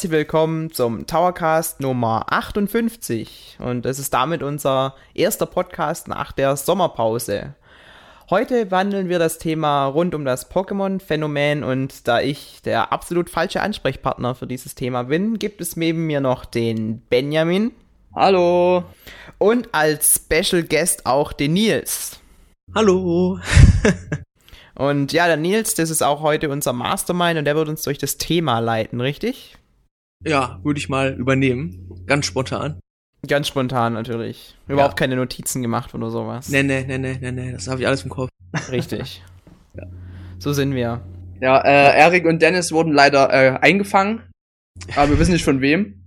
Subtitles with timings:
[0.00, 3.58] herzlich willkommen zum Towercast Nummer 58.
[3.58, 7.54] Und es ist damit unser erster Podcast nach der Sommerpause.
[8.30, 13.60] Heute behandeln wir das Thema rund um das Pokémon-Phänomen und da ich der absolut falsche
[13.60, 17.70] Ansprechpartner für dieses Thema bin, gibt es neben mir noch den Benjamin.
[18.14, 18.84] Hallo.
[19.36, 22.18] Und als Special Guest auch den Nils.
[22.74, 23.38] Hallo.
[24.76, 27.98] Und ja, der Nils, das ist auch heute unser Mastermind und der wird uns durch
[27.98, 29.58] das Thema leiten, richtig?
[30.24, 31.88] Ja, würde ich mal übernehmen.
[32.06, 32.80] Ganz spontan.
[33.26, 34.56] Ganz spontan natürlich.
[34.68, 35.06] Überhaupt ja.
[35.06, 36.48] keine Notizen gemacht oder sowas.
[36.48, 37.52] Nee, nee, nee, nee, nee, nee.
[37.52, 38.30] das habe ich alles im Kopf.
[38.70, 39.22] Richtig.
[39.74, 39.84] ja.
[40.38, 41.02] So sind wir.
[41.40, 44.22] Ja, äh, Erik und Dennis wurden leider äh, eingefangen.
[44.96, 46.02] Aber wir wissen nicht von wem.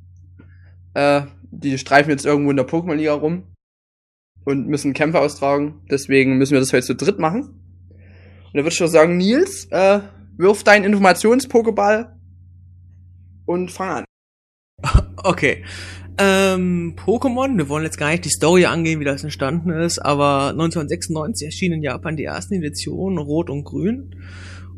[0.94, 3.44] Äh, die streifen jetzt irgendwo in der Pokémon-Liga rum
[4.46, 5.82] und müssen Kämpfe austragen.
[5.90, 7.42] Deswegen müssen wir das heute zu dritt machen.
[7.42, 10.02] Und da würde ich schon sagen, Nils, äh,
[10.38, 12.14] wirf deinen Informations-Pokéball
[13.46, 14.06] und fang an.
[15.24, 15.64] Okay.
[16.18, 20.50] Ähm, Pokémon, wir wollen jetzt gar nicht die Story angehen, wie das entstanden ist, aber
[20.50, 24.16] 1996 erschienen in Japan die ersten Editionen, Rot und Grün.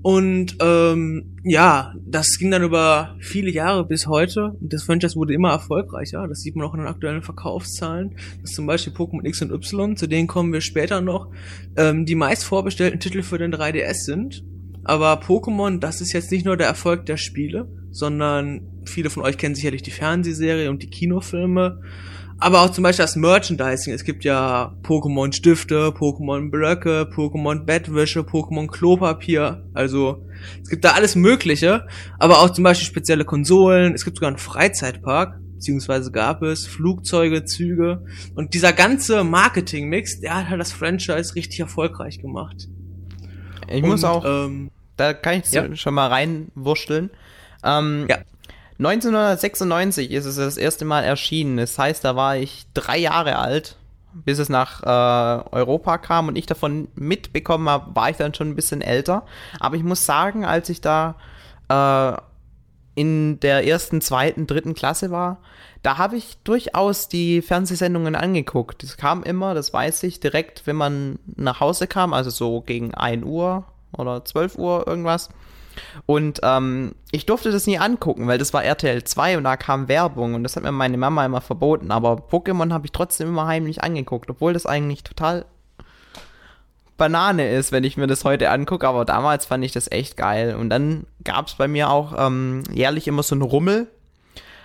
[0.05, 4.55] Und ähm, ja, das ging dann über viele Jahre bis heute.
[4.61, 6.27] Und das Franchise wurde immer erfolgreicher.
[6.27, 8.11] Das sieht man auch in den aktuellen Verkaufszahlen.
[8.39, 11.31] Das ist zum Beispiel Pokémon X und Y, zu denen kommen wir später noch,
[11.75, 14.43] ähm, die meist vorbestellten Titel für den 3DS sind.
[14.83, 19.37] Aber Pokémon, das ist jetzt nicht nur der Erfolg der Spiele, sondern viele von euch
[19.37, 21.81] kennen sicherlich die Fernsehserie und die Kinofilme.
[22.37, 23.93] Aber auch zum Beispiel das Merchandising.
[23.93, 29.65] Es gibt ja Pokémon Stifte, Pokémon Blöcke, Pokémon Bettwäsche, Pokémon Klopapier.
[29.73, 30.27] Also
[30.61, 31.87] es gibt da alles Mögliche.
[32.19, 33.93] Aber auch zum Beispiel spezielle Konsolen.
[33.93, 35.39] Es gibt sogar einen Freizeitpark.
[35.53, 38.03] Beziehungsweise gab es Flugzeuge, Züge.
[38.35, 42.67] Und dieser ganze Marketing-Mix, der hat halt das Franchise richtig erfolgreich gemacht.
[43.69, 45.73] Ich Und, muss auch, ähm, da kann ich ja?
[45.77, 47.09] schon mal reinwurschteln.
[47.65, 48.17] Ähm, ja.
[48.77, 51.57] 1996 ist es das erste Mal erschienen.
[51.57, 53.77] Das heißt, da war ich drei Jahre alt,
[54.13, 58.49] bis es nach äh, Europa kam und ich davon mitbekommen habe, war ich dann schon
[58.49, 59.25] ein bisschen älter.
[59.59, 61.15] Aber ich muss sagen, als ich da
[61.69, 62.13] äh,
[62.95, 65.39] in der ersten, zweiten, dritten Klasse war,
[65.81, 68.83] da habe ich durchaus die Fernsehsendungen angeguckt.
[68.83, 72.93] Das kam immer, das weiß ich, direkt, wenn man nach Hause kam, also so gegen
[72.93, 75.29] 1 Uhr oder 12 Uhr irgendwas.
[76.05, 79.87] Und ähm, ich durfte das nie angucken, weil das war RTL 2 und da kam
[79.87, 81.91] Werbung und das hat mir meine Mama immer verboten.
[81.91, 85.45] Aber Pokémon habe ich trotzdem immer heimlich angeguckt, obwohl das eigentlich total
[86.97, 88.87] Banane ist, wenn ich mir das heute angucke.
[88.87, 90.55] Aber damals fand ich das echt geil.
[90.55, 93.87] Und dann gab es bei mir auch ähm, jährlich immer so einen Rummel.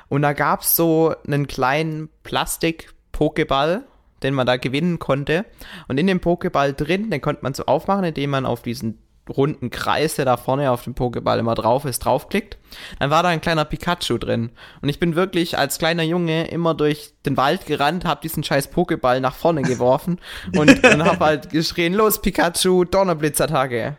[0.08, 3.82] Und da gab es so einen kleinen Plastik-Pokéball,
[4.22, 5.44] den man da gewinnen konnte.
[5.88, 8.98] Und in dem Pokéball drin, den konnte man so aufmachen, indem man auf diesen
[9.30, 12.58] runden Kreis, der da vorne auf dem Pokéball immer drauf ist, draufklickt,
[12.98, 14.50] dann war da ein kleiner Pikachu drin.
[14.82, 18.72] Und ich bin wirklich als kleiner Junge immer durch den Wald gerannt, hab diesen scheiß
[18.72, 20.18] Pokéball nach vorne geworfen
[20.56, 23.96] und, und hab halt geschrien, los Pikachu, Donnerblitzattacke.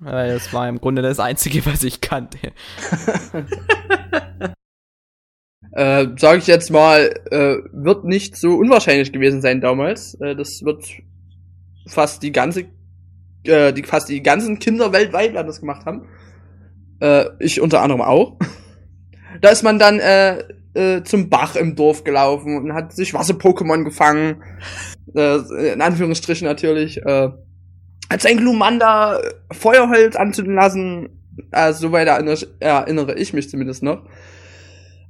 [0.00, 2.38] Weil das war im Grunde das Einzige, was ich kannte.
[5.72, 10.14] äh, sage ich jetzt mal, äh, wird nicht so unwahrscheinlich gewesen sein damals.
[10.14, 10.84] Äh, das wird
[11.86, 12.64] fast die ganze
[13.44, 16.06] äh, die fast die ganzen Kinder weltweit das gemacht haben.
[17.00, 18.38] Äh, ich unter anderem auch.
[19.40, 20.42] da ist man dann äh,
[20.74, 24.42] äh, zum Bach im Dorf gelaufen und hat sich Wasser-Pokémon gefangen.
[25.14, 26.98] Äh, in Anführungsstrichen natürlich.
[26.98, 27.30] Äh,
[28.10, 29.20] hat sein Glumanda
[29.52, 31.08] Feuerholz anzünden lassen.
[31.52, 34.04] Äh, soweit erinnere, erinnere ich mich zumindest noch.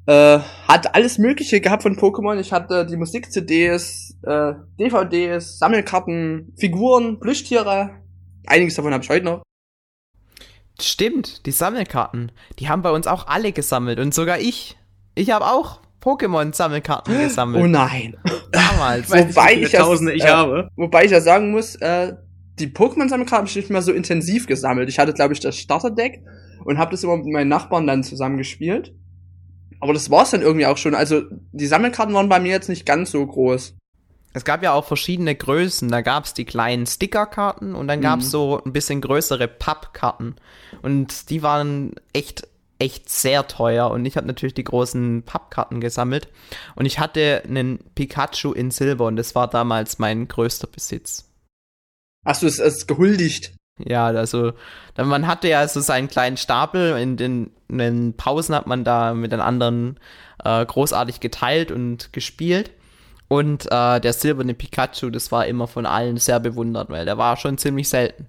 [0.07, 2.39] Äh, hat alles Mögliche gehabt von Pokémon.
[2.39, 8.00] Ich hatte die Musik-CDs, äh, DVDs, Sammelkarten, Figuren, Plüschtiere,
[8.47, 9.43] Einiges davon habe ich heute noch.
[10.81, 12.33] Stimmt, die Sammelkarten.
[12.59, 14.77] Die haben bei uns auch alle gesammelt und sogar ich.
[15.15, 17.63] Ich habe auch Pokémon-Sammelkarten gesammelt.
[17.63, 18.17] Oh nein.
[18.51, 19.11] Damals.
[19.11, 22.15] wobei, ich ja, ich äh, wobei ich ja sagen muss, äh,
[22.59, 24.89] die Pokémon-Sammelkarten habe ich nicht mehr so intensiv gesammelt.
[24.89, 26.23] Ich hatte, glaube ich, das Starter-Deck
[26.65, 28.95] und habe das immer mit meinen Nachbarn dann zusammen gespielt.
[29.81, 30.95] Aber das war's dann irgendwie auch schon.
[30.95, 31.23] Also
[31.53, 33.77] die Sammelkarten waren bei mir jetzt nicht ganz so groß
[34.33, 35.89] es gab ja auch verschiedene Größen.
[35.89, 38.31] Da gab es die kleinen Stickerkarten und dann gab es mhm.
[38.31, 40.37] so ein bisschen größere Pappkarten.
[40.83, 42.47] Und die waren echt,
[42.79, 43.91] echt sehr teuer.
[43.91, 46.29] Und ich habe natürlich die großen Pappkarten gesammelt.
[46.77, 51.29] Und ich hatte einen Pikachu in Silber und das war damals mein größter Besitz.
[52.25, 53.53] Hast du es, es gehuldigt?
[53.79, 54.53] Ja, also
[54.97, 56.99] man hatte ja so seinen kleinen Stapel.
[56.99, 59.99] In den, in den Pausen hat man da mit den anderen
[60.45, 62.71] äh, großartig geteilt und gespielt.
[63.33, 67.37] Und äh, der silberne Pikachu, das war immer von allen sehr bewundert, weil der war
[67.37, 68.27] schon ziemlich selten.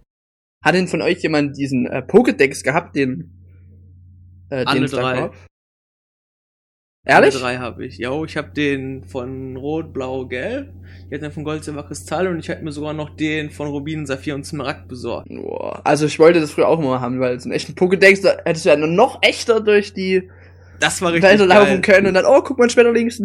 [0.64, 3.34] Hat denn von euch jemand diesen äh, Pokédex gehabt, den
[4.52, 5.32] äh, Alle den drei.
[7.04, 7.34] Ehrlich?
[7.34, 7.98] Alle drei habe ich.
[7.98, 10.72] Ja, ich habe den von Rot, Blau, Gelb.
[11.08, 13.70] Ich hatte den von Gold, Silber, Kristall und ich hätte mir sogar noch den von
[13.70, 15.30] Rubin, Saphir und Smaragd besorgt.
[15.30, 15.82] Boah.
[15.84, 18.66] Also ich wollte das früher auch immer haben, weil so einen echten Pokédex, da hättest
[18.66, 20.30] du ja noch echter durch die
[20.80, 23.20] das war richtig Wälder laufen können und dann, oh, guck mal, Schmetterlings,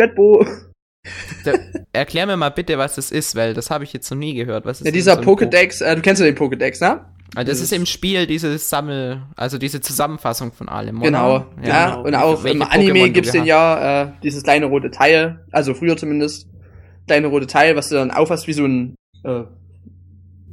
[1.45, 1.79] Medbo.
[1.93, 4.65] erklär mir mal bitte, was das ist, weil das habe ich jetzt noch nie gehört.
[4.65, 7.05] Was ist ja, dieser so Pokédex, äh, du kennst ja den Pokédex, ne?
[7.35, 11.01] Also das ist im Spiel diese Sammel, also diese Zusammenfassung von allem.
[11.01, 11.07] Oder?
[11.07, 12.05] Genau, ja, ja genau.
[12.05, 15.75] und auch Welche im Anime Pokémon gibt's den ja äh, dieses kleine rote Teil, also
[15.75, 16.49] früher zumindest,
[17.07, 18.95] kleine rote Teil, was du dann aufhast wie so ein,
[19.25, 19.43] äh,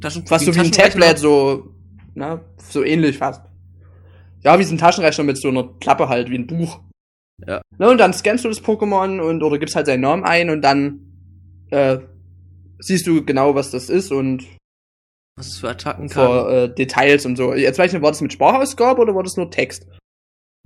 [0.00, 1.70] Taschen was so wie ein Tablet, so,
[2.14, 3.42] na, so ähnlich fast.
[4.42, 6.80] Ja, wie so ein Taschenrechner mit so einer Klappe halt, wie ein Buch.
[7.46, 7.62] Ja.
[7.78, 10.62] Ne, und dann scannst du das Pokémon und oder gibst halt seinen Namen ein und
[10.62, 11.00] dann
[11.70, 11.98] äh,
[12.78, 14.44] siehst du genau, was das ist und
[15.36, 16.26] was es für Attacken kann.
[16.26, 17.54] Für äh, Details und so.
[17.54, 19.86] Jetzt weiß ich nicht, war das mit Sprachausgabe oder war das nur Text?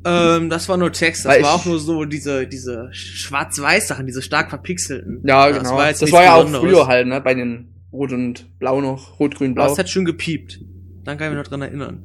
[0.04, 4.22] Ähm, das war nur Text, das Weil war auch nur so diese, diese Schwarz-Weiß-Sachen, diese
[4.22, 5.22] stark verpixelten.
[5.24, 5.62] Ja, genau.
[5.62, 9.18] Das war, das war ja auch früher halt, ne, bei den Rot und Blau noch,
[9.18, 9.68] Rot, Grün, Blau.
[9.68, 10.60] Das hat schön gepiept.
[11.04, 12.04] Dann kann ich mich noch dran erinnern.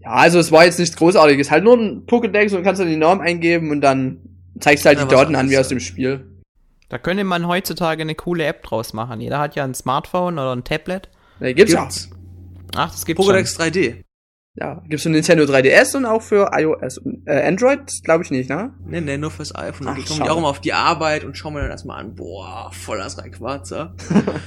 [0.00, 1.50] Ja, also es war jetzt nichts Großartiges.
[1.50, 4.18] Halt nur ein Pokédex und kannst dann die Namen eingeben und dann
[4.58, 6.24] zeigst du halt ja, die Daten an wie aus dem Spiel.
[6.88, 9.20] Da könnte man heutzutage eine coole App draus machen.
[9.20, 11.08] Jeder hat ja ein Smartphone oder ein Tablet.
[11.38, 12.10] Nee, gibt's, gibt's.
[12.74, 13.66] Ach, das gibt's Pokédex schon.
[13.66, 14.04] 3D.
[14.56, 17.00] Ja, gibt's für Nintendo 3DS und auch für iOS.
[17.26, 18.74] Äh, Android glaube ich nicht, ne?
[18.84, 19.88] Nee, nee, nur fürs iPhone.
[19.88, 22.70] Ach, ich komme auch immer auf die Arbeit und schau mir dann erstmal an, boah,
[22.72, 23.94] voller Rayquaza.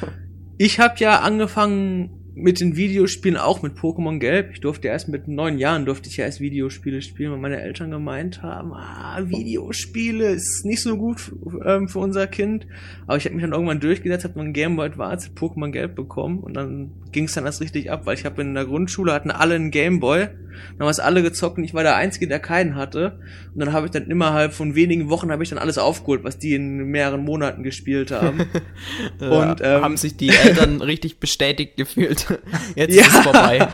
[0.57, 4.51] ich habe ja angefangen mit den Videospielen auch mit Pokémon Gelb.
[4.53, 7.91] Ich durfte erst mit neun Jahren durfte ich ja erst Videospiele spielen, weil meine Eltern
[7.91, 11.31] gemeint haben, ah, Videospiele ist nicht so gut
[11.65, 12.65] ähm, für unser Kind.
[13.05, 16.39] Aber ich habe mich dann irgendwann durchgesetzt, habe mein Game Boy Advance Pokémon Gelb bekommen
[16.39, 19.31] und dann ging es dann erst richtig ab, weil ich habe in der Grundschule hatten
[19.31, 22.27] alle einen Game Boy dann haben wir es alle gezockt und ich war der Einzige,
[22.27, 23.19] der keinen hatte.
[23.53, 26.37] Und dann habe ich dann innerhalb von wenigen Wochen habe ich dann alles aufgeholt, was
[26.37, 28.39] die in mehreren Monaten gespielt haben.
[29.19, 32.22] und ähm, haben sich die Eltern richtig bestätigt gefühlt.
[32.75, 33.01] Jetzt ja.
[33.01, 33.67] ist es vorbei.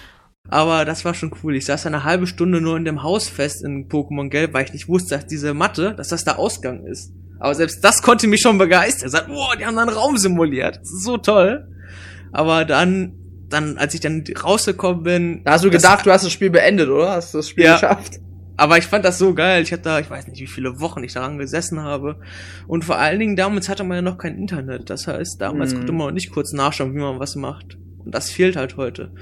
[0.48, 1.54] Aber das war schon cool.
[1.54, 4.72] Ich saß eine halbe Stunde nur in dem Haus fest in Pokémon Gelb, weil ich
[4.72, 7.12] nicht wusste, dass diese Matte, dass das der Ausgang ist.
[7.38, 9.06] Aber selbst das konnte mich schon begeistern.
[9.06, 10.76] Ich sagte, boah, die haben da einen Raum simuliert.
[10.76, 11.68] Das ist so toll.
[12.32, 13.20] Aber dann
[13.50, 15.44] dann, als ich dann rausgekommen bin.
[15.44, 17.10] Da hast du gedacht, du hast das Spiel beendet, oder?
[17.10, 18.20] Hast du das Spiel ja, geschafft?
[18.56, 19.62] Aber ich fand das so geil.
[19.62, 22.20] Ich hatte da, ich weiß nicht, wie viele Wochen ich daran gesessen habe.
[22.66, 24.90] Und vor allen Dingen damals hatte man ja noch kein Internet.
[24.90, 25.78] Das heißt, damals hm.
[25.78, 27.78] konnte man nicht kurz nachschauen, wie man was macht.
[28.04, 29.12] Und das fehlt halt heute.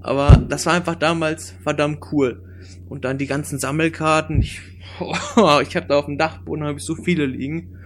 [0.00, 2.42] Aber das war einfach damals verdammt cool.
[2.88, 4.40] Und dann die ganzen Sammelkarten.
[4.40, 4.60] Ich,
[5.00, 7.76] ich habe da auf dem Dachboden habe ich so viele liegen.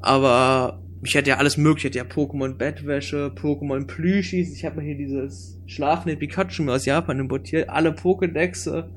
[0.00, 4.76] Aber ich hätte ja alles mögliche, ich hätte ja Pokémon Bettwäsche, Pokémon Plüschis, ich habe
[4.76, 8.90] mir hier dieses schlafende Pikachu aus Japan importiert, alle Pokédexe,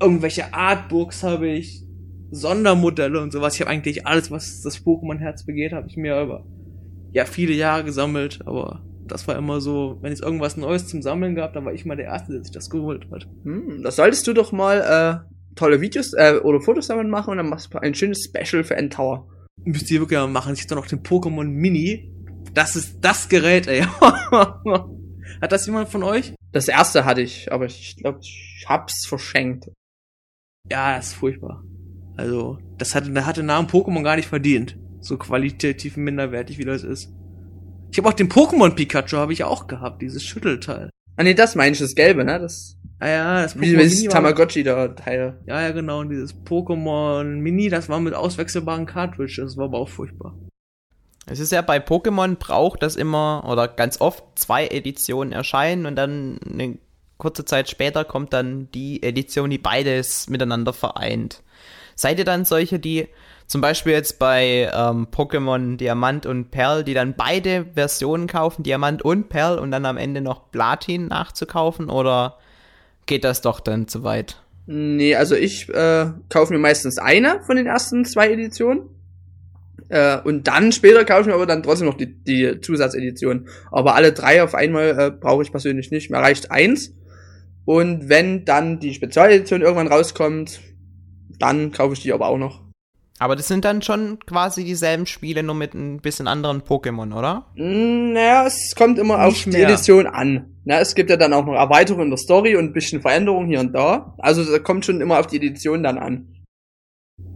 [0.00, 1.82] irgendwelche Artbooks habe ich,
[2.30, 3.54] Sondermodelle und sowas.
[3.54, 6.44] Ich habe eigentlich alles, was das Pokémon-Herz begeht, habe ich mir über
[7.12, 11.34] ja viele Jahre gesammelt, aber das war immer so, wenn es irgendwas Neues zum Sammeln
[11.34, 13.26] gab, dann war ich mal der Erste, der sich das geholt hat.
[13.44, 17.36] Hm, das solltest du doch mal äh, tolle Videos äh, oder Fotos damit machen und
[17.38, 19.28] dann machst du ein schönes Special für Endtower.
[19.64, 20.54] Müsst ihr wirklich mal machen.
[20.54, 22.12] Ich hab da noch den Pokémon Mini.
[22.52, 23.82] Das ist das Gerät, ey.
[25.40, 26.34] Hat das jemand von euch?
[26.52, 29.70] Das erste hatte ich, aber ich glaube, ich hab's verschenkt.
[30.70, 31.64] Ja, das ist furchtbar.
[32.16, 34.78] Also, das hatte, der hatte Namen Pokémon gar nicht verdient.
[35.00, 37.12] So qualitativ minderwertig, wie das ist.
[37.94, 40.90] Ich habe auch den Pokémon Pikachu habe ich auch gehabt, dieses Schüttelteil.
[41.16, 42.40] Ah nee, das meine ich, das gelbe, ne?
[42.40, 45.38] Das Ah ja, das Pokémon Wie Mini Tamagotchi da Teil.
[45.46, 46.00] Ja, ja, genau.
[46.00, 49.36] Und dieses Pokémon Mini, das war mit auswechselbaren Cartridges.
[49.36, 50.36] Das war aber auch furchtbar.
[51.26, 55.94] Es ist ja bei Pokémon braucht das immer oder ganz oft zwei Editionen erscheinen und
[55.94, 56.78] dann eine
[57.16, 61.44] kurze Zeit später kommt dann die Edition, die beides miteinander vereint.
[61.94, 63.06] Seid ihr dann solche, die
[63.46, 69.02] zum Beispiel jetzt bei ähm, Pokémon Diamant und Perl, die dann beide Versionen kaufen, Diamant
[69.02, 72.38] und Perl und dann am Ende noch Platin nachzukaufen oder
[73.06, 74.40] geht das doch dann zu weit.
[74.66, 78.88] Nee, also ich äh, kaufe mir meistens eine von den ersten zwei Editionen.
[79.90, 83.48] Äh, und dann später kaufe ich mir aber dann trotzdem noch die, die Zusatzedition.
[83.70, 86.10] Aber alle drei auf einmal äh, brauche ich persönlich nicht.
[86.10, 86.94] Mir reicht eins.
[87.66, 90.60] Und wenn dann die Spezialedition irgendwann rauskommt,
[91.38, 92.63] dann kaufe ich die aber auch noch.
[93.18, 97.46] Aber das sind dann schon quasi dieselben Spiele, nur mit ein bisschen anderen Pokémon, oder?
[97.54, 99.54] Mm, naja, es kommt immer Nicht auf mehr.
[99.54, 100.56] die Edition an.
[100.64, 103.46] Na, es gibt ja dann auch noch Erweiterungen in der Story und ein bisschen Veränderungen
[103.46, 104.14] hier und da.
[104.18, 106.34] Also da kommt schon immer auf die Edition dann an.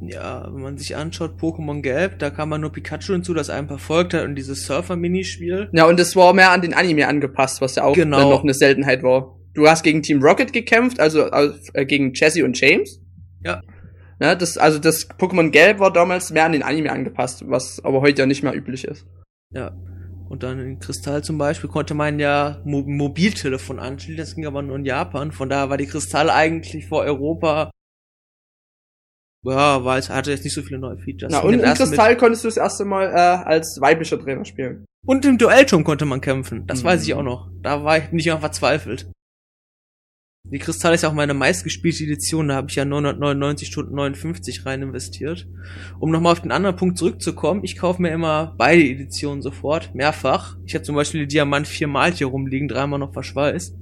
[0.01, 3.69] Ja, wenn man sich anschaut, Pokémon Gelb, da kam man nur Pikachu hinzu, das einen
[3.69, 5.71] verfolgt hat und dieses Surfer-Minispiel.
[5.73, 8.19] Ja, und es war mehr an den Anime angepasst, was ja auch genau.
[8.19, 9.39] dann noch eine Seltenheit war.
[9.55, 13.01] Du hast gegen Team Rocket gekämpft, also äh, gegen Jesse und James.
[13.45, 13.61] Ja.
[14.21, 18.01] Ne, das, also das Pokémon Gelb war damals mehr an den Anime angepasst, was aber
[18.01, 19.07] heute ja nicht mehr üblich ist.
[19.51, 19.77] Ja.
[20.29, 24.61] Und dann in Kristall zum Beispiel konnte man ja Mo Mobiltelefon anschließen, das ging aber
[24.61, 25.33] nur in Japan.
[25.33, 27.71] Von daher war die Kristall eigentlich vor Europa.
[29.45, 31.33] Ja, weil es hatte jetzt nicht so viele neue Features.
[31.33, 34.85] Na, und in Kristall konntest du das erste Mal äh, als weiblicher Trainer spielen.
[35.07, 36.67] Und im Duellturm konnte man kämpfen.
[36.67, 36.89] Das mhm.
[36.89, 37.49] weiß ich auch noch.
[37.63, 39.11] Da war ich nicht immer verzweifelt.
[40.51, 44.65] Die Kristall ist ja auch meine meistgespielte Edition, da habe ich ja 999 Stunden 59
[44.65, 45.47] rein investiert.
[45.99, 50.57] Um nochmal auf den anderen Punkt zurückzukommen, ich kaufe mir immer beide Editionen sofort, mehrfach.
[50.65, 53.77] Ich habe zum Beispiel die Diamant viermal hier rumliegen, dreimal noch verschweißt.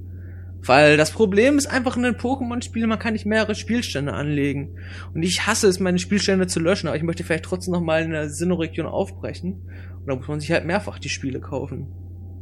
[0.61, 4.75] Weil das Problem ist einfach in den Pokémon-Spielen, man kann nicht mehrere Spielstände anlegen.
[5.13, 8.11] Und ich hasse es, meine Spielstände zu löschen, aber ich möchte vielleicht trotzdem nochmal in
[8.11, 9.61] der Sinnoh-Region aufbrechen.
[9.99, 11.87] Und da muss man sich halt mehrfach die Spiele kaufen.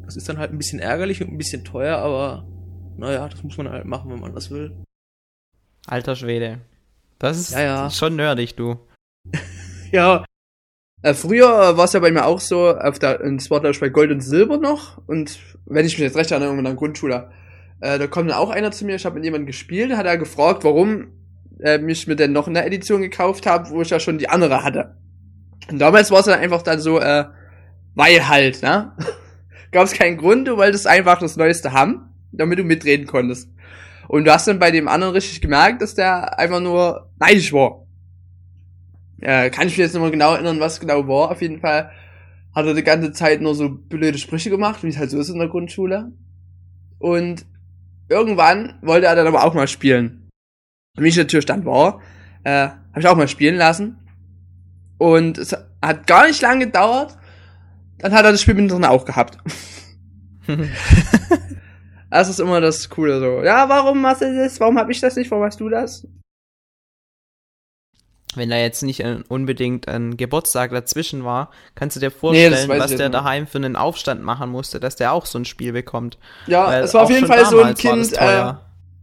[0.03, 2.47] Das ist dann halt ein bisschen ärgerlich und ein bisschen teuer, aber
[2.97, 4.75] naja, das muss man halt machen, wenn man das will.
[5.87, 6.59] Alter Schwede.
[7.19, 7.89] Das ist ja, ja.
[7.89, 8.79] schon nerdig, du.
[9.91, 10.25] ja.
[11.01, 14.11] Äh, früher war es ja bei mir auch so, auf der, glaube ich bei Gold
[14.11, 15.01] und Silber noch.
[15.07, 17.31] Und wenn ich mich jetzt recht erinnere, in der Grundschule,
[17.81, 20.17] äh, da kommt dann auch einer zu mir, ich habe mit jemandem gespielt, hat er
[20.17, 21.11] gefragt, warum
[21.59, 24.63] äh, mich mir denn noch eine Edition gekauft habe, wo ich ja schon die andere
[24.63, 24.97] hatte.
[25.69, 27.25] Und damals war es dann einfach dann so, äh,
[27.93, 28.93] weil halt, ne?
[29.71, 33.49] Gab es keinen Grund, du wolltest einfach das Neueste haben damit du mitreden konntest.
[34.07, 37.85] Und du hast dann bei dem anderen richtig gemerkt, dass der einfach nur neidisch war.
[39.19, 41.31] Ja, kann ich mich jetzt nicht mehr genau erinnern, was genau war.
[41.31, 41.91] Auf jeden Fall
[42.53, 45.29] hat er die ganze Zeit nur so blöde Sprüche gemacht, wie es halt so ist
[45.29, 46.11] in der Grundschule.
[46.99, 47.45] Und
[48.09, 50.29] irgendwann wollte er dann aber auch mal spielen.
[50.95, 52.01] Und wie ich natürlich dann war,
[52.43, 53.97] äh, habe ich auch mal spielen lassen.
[54.97, 57.17] Und es hat gar nicht lange gedauert.
[57.97, 59.37] Dann hat er das Spiel mit drin auch gehabt.
[62.09, 63.43] Das ist immer das Coole so.
[63.43, 64.59] Ja, warum machst du das?
[64.59, 65.29] Warum hab ich das nicht?
[65.31, 66.07] Warum hast du das?
[68.35, 72.79] Wenn da jetzt nicht ein, unbedingt ein Geburtstag dazwischen war, kannst du dir vorstellen, nee,
[72.79, 76.17] was der daheim für einen Aufstand machen musste, dass der auch so ein Spiel bekommt.
[76.47, 78.53] Ja, Weil es war auf jeden Fall so ein Kind, äh,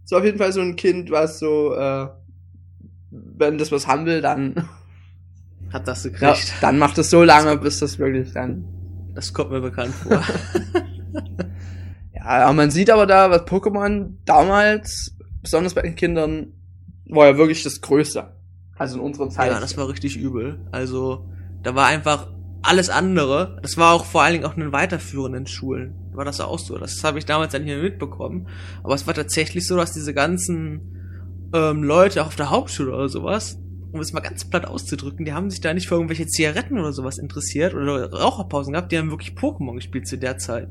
[0.04, 2.09] es war auf jeden Fall so ein Kind, was so, äh,
[3.11, 4.68] wenn das was haben will, dann
[5.73, 6.21] hat das gekriegt.
[6.23, 8.64] Ja, dann macht es so lange, bis das wirklich dann.
[9.14, 10.23] Das kommt mir bekannt vor.
[12.25, 16.52] Ja, man sieht aber da, was Pokémon damals, besonders bei den Kindern,
[17.09, 18.33] war ja wirklich das Größte.
[18.76, 19.50] Also in unserer Zeit.
[19.50, 20.61] Ja, das war richtig übel.
[20.71, 21.29] Also,
[21.62, 22.29] da war einfach
[22.62, 23.59] alles andere.
[23.62, 25.95] Das war auch vor allen Dingen auch in den weiterführenden Schulen.
[26.12, 26.79] War das auch so.
[26.79, 28.49] Das habe ich damals dann hier mitbekommen.
[28.83, 33.09] Aber es war tatsächlich so, dass diese ganzen ähm, Leute auch auf der Hauptschule oder
[33.09, 33.59] sowas,
[33.92, 36.92] um es mal ganz platt auszudrücken, die haben sich da nicht für irgendwelche Zigaretten oder
[36.92, 40.68] sowas interessiert oder Raucherpausen gehabt, die haben wirklich Pokémon gespielt zu der Zeit.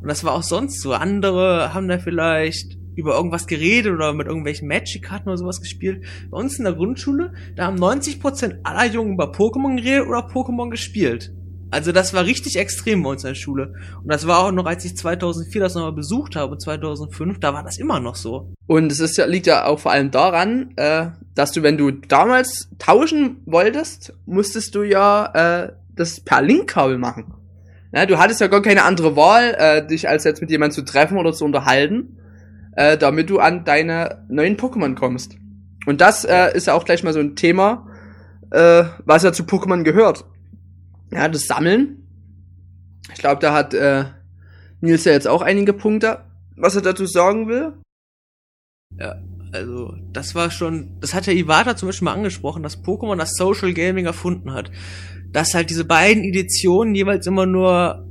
[0.00, 0.92] Und das war auch sonst so.
[0.92, 6.04] Andere haben da vielleicht über irgendwas geredet oder mit irgendwelchen Magic-Karten oder sowas gespielt.
[6.30, 10.70] Bei uns in der Grundschule, da haben 90% aller Jungen über Pokémon geredet oder Pokémon
[10.70, 11.32] gespielt.
[11.74, 13.74] Also das war richtig extrem bei uns in der Schule.
[14.00, 17.64] Und das war auch noch, als ich 2004 das nochmal besucht habe, 2005, da war
[17.64, 18.52] das immer noch so.
[18.68, 21.90] Und es ist ja, liegt ja auch vor allem daran, äh, dass du, wenn du
[21.90, 27.34] damals tauschen wolltest, musstest du ja äh, das per Linkkabel machen.
[27.92, 30.84] Ja, du hattest ja gar keine andere Wahl, äh, dich als jetzt mit jemandem zu
[30.84, 32.20] treffen oder zu unterhalten,
[32.76, 35.38] äh, damit du an deine neuen Pokémon kommst.
[35.86, 37.88] Und das äh, ist ja auch gleich mal so ein Thema,
[38.52, 40.24] äh, was ja zu Pokémon gehört
[41.10, 42.06] ja, das Sammeln.
[43.12, 44.04] Ich glaube, da hat äh,
[44.80, 46.24] Nils ja jetzt auch einige Punkte,
[46.56, 47.74] was er dazu sagen will.
[48.98, 49.16] Ja,
[49.52, 53.34] also das war schon, das hat ja Iwata zum Beispiel mal angesprochen, dass Pokémon das
[53.36, 54.70] Social Gaming erfunden hat.
[55.32, 58.06] Dass halt diese beiden Editionen jeweils immer nur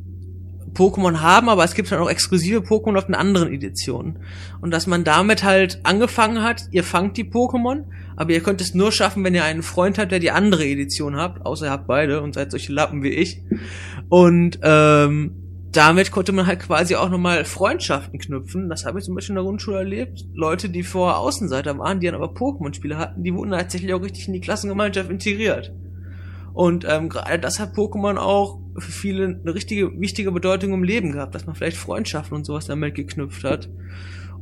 [0.73, 4.19] Pokémon haben, aber es gibt halt auch exklusive Pokémon auf den anderen Editionen.
[4.61, 8.73] Und dass man damit halt angefangen hat, ihr fangt die Pokémon, aber ihr könnt es
[8.73, 11.87] nur schaffen, wenn ihr einen Freund habt, der die andere Edition habt, außer ihr habt
[11.87, 13.41] beide und seid solche Lappen wie ich.
[14.09, 18.69] Und ähm, damit konnte man halt quasi auch nochmal Freundschaften knüpfen.
[18.69, 20.23] Das habe ich zum Beispiel in der Grundschule erlebt.
[20.33, 24.27] Leute, die vorher Außenseiter waren, die dann aber Pokémon-Spiele hatten, die wurden tatsächlich auch richtig
[24.27, 25.73] in die Klassengemeinschaft integriert.
[26.53, 31.11] Und ähm, gerade das hat Pokémon auch für viele eine richtige, wichtige Bedeutung im Leben
[31.11, 33.69] gehabt, dass man vielleicht Freundschaften und sowas damit geknüpft hat.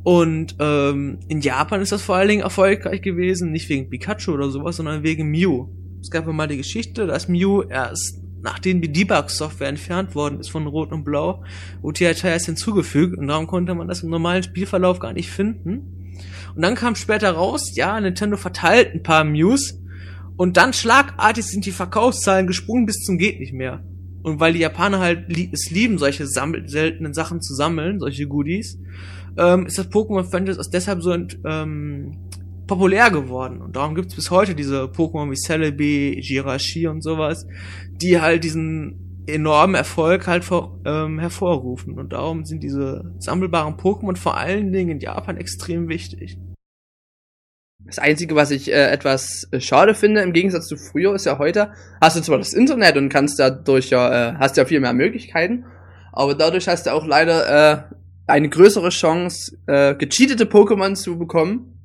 [0.04, 4.50] Und ähm, in Japan ist das vor allen Dingen erfolgreich gewesen, nicht wegen Pikachu oder
[4.50, 5.68] sowas, sondern wegen Mew.
[6.00, 10.50] Es gab ja mal die Geschichte, dass Mew erst nachdem die Debug-Software entfernt worden ist
[10.50, 11.44] von Rot und Blau,
[12.32, 16.12] erst hinzugefügt und darum konnte man das im normalen Spielverlauf gar nicht finden.
[16.54, 19.80] Und dann kam später raus, ja, Nintendo verteilt ein paar Mews
[20.36, 23.84] und dann schlagartig sind die Verkaufszahlen gesprungen bis zum geht nicht mehr.
[24.22, 28.78] Und weil die Japaner halt es lieben, solche seltenen Sachen zu sammeln, solche Goodies,
[29.38, 32.16] ähm, ist das Pokémon Franchise deshalb so ähm,
[32.66, 33.60] populär geworden.
[33.60, 37.46] Und darum gibt's bis heute diese Pokémon wie Celebi, Jirachi und sowas,
[38.00, 41.98] die halt diesen enormen Erfolg halt vor, ähm, hervorrufen.
[41.98, 46.38] Und darum sind diese sammelbaren Pokémon vor allen Dingen in Japan extrem wichtig.
[47.84, 51.38] Das Einzige, was ich äh, etwas äh, schade finde, im Gegensatz zu früher, ist ja
[51.38, 54.92] heute, hast du zwar das Internet und kannst dadurch ja, äh, hast ja viel mehr
[54.92, 55.64] Möglichkeiten,
[56.12, 57.94] aber dadurch hast du auch leider äh,
[58.26, 61.78] eine größere Chance, äh, gecheatete Pokémon zu bekommen,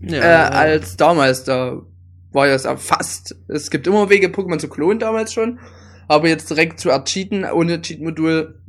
[0.00, 0.48] ja, äh, ja.
[0.48, 1.44] als damals.
[1.44, 1.82] Da
[2.32, 3.36] war ja es fast.
[3.48, 5.58] Es gibt immer Wege, Pokémon zu klonen damals schon,
[6.08, 8.60] aber jetzt direkt zu ercheaten ohne Cheat-Modul,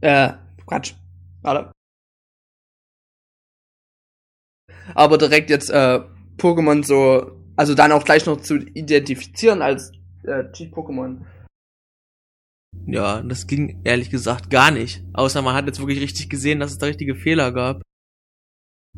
[0.00, 0.32] äh,
[0.66, 0.94] Quatsch.
[1.42, 1.72] Warte.
[4.94, 6.00] aber direkt jetzt äh,
[6.38, 9.92] Pokémon so, also dann auch gleich noch zu identifizieren als
[10.24, 11.18] äh, Cheat-Pokémon.
[12.86, 15.02] Ja, das ging ehrlich gesagt gar nicht.
[15.12, 17.82] Außer man hat jetzt wirklich richtig gesehen, dass es da richtige Fehler gab.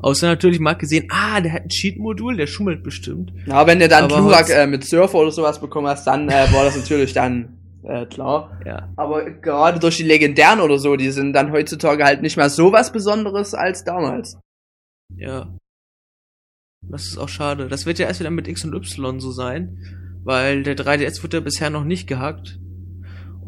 [0.00, 3.32] Außer natürlich mal gesehen, ah, der hat ein Cheat-Modul, der schummelt bestimmt.
[3.46, 6.64] Ja, wenn du dann Glurak äh, mit Surfer oder sowas bekommen hast, dann äh, war
[6.64, 8.60] das natürlich dann äh, klar.
[8.64, 8.90] Ja.
[8.96, 12.72] Aber gerade durch die Legendären oder so, die sind dann heutzutage halt nicht mehr so
[12.72, 14.38] was Besonderes als damals.
[15.16, 15.52] Ja.
[16.82, 17.68] Das ist auch schade.
[17.68, 19.78] Das wird ja erst wieder mit X und Y so sein,
[20.22, 22.60] weil der 3DS wird ja bisher noch nicht gehackt.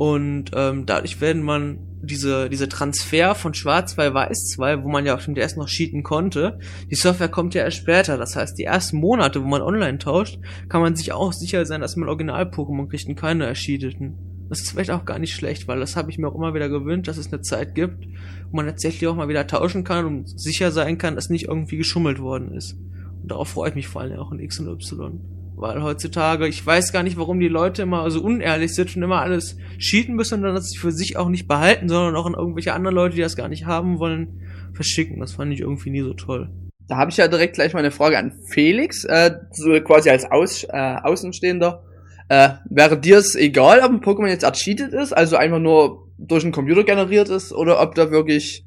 [0.00, 5.04] Und ähm, dadurch werden man diese, diese Transfer von Schwarz 2 Weiß 2, wo man
[5.04, 6.59] ja auf dem DS noch cheaten konnte,
[6.90, 8.16] die Software kommt ja erst später.
[8.16, 10.38] Das heißt, die ersten Monate, wo man online tauscht,
[10.71, 14.47] kann man sich auch sicher sein, dass man Original-Pokémon kriegt und keine erschiedeten.
[14.49, 16.71] Das ist vielleicht auch gar nicht schlecht, weil das habe ich mir auch immer wieder
[16.71, 18.07] gewünscht, dass es eine Zeit gibt,
[18.50, 21.76] wo man tatsächlich auch mal wieder tauschen kann und sicher sein kann, dass nicht irgendwie
[21.76, 22.73] geschummelt worden ist.
[23.21, 25.39] Und darauf freue ich mich vor allem auch in X und Y.
[25.61, 29.20] Weil heutzutage, ich weiß gar nicht, warum die Leute immer so unehrlich sind und immer
[29.20, 32.73] alles cheaten müssen und dann das für sich auch nicht behalten, sondern auch an irgendwelche
[32.73, 34.40] anderen Leute, die das gar nicht haben wollen,
[34.73, 35.20] verschicken.
[35.20, 36.49] Das fand ich irgendwie nie so toll.
[36.88, 40.31] Da habe ich ja direkt gleich mal eine Frage an Felix, äh, so quasi als
[40.31, 41.83] Aus, äh, Außenstehender.
[42.29, 46.42] Äh, wäre dir es egal, ob ein Pokémon jetzt ercheatet ist, also einfach nur durch
[46.42, 48.64] einen Computer generiert ist, oder ob da wirklich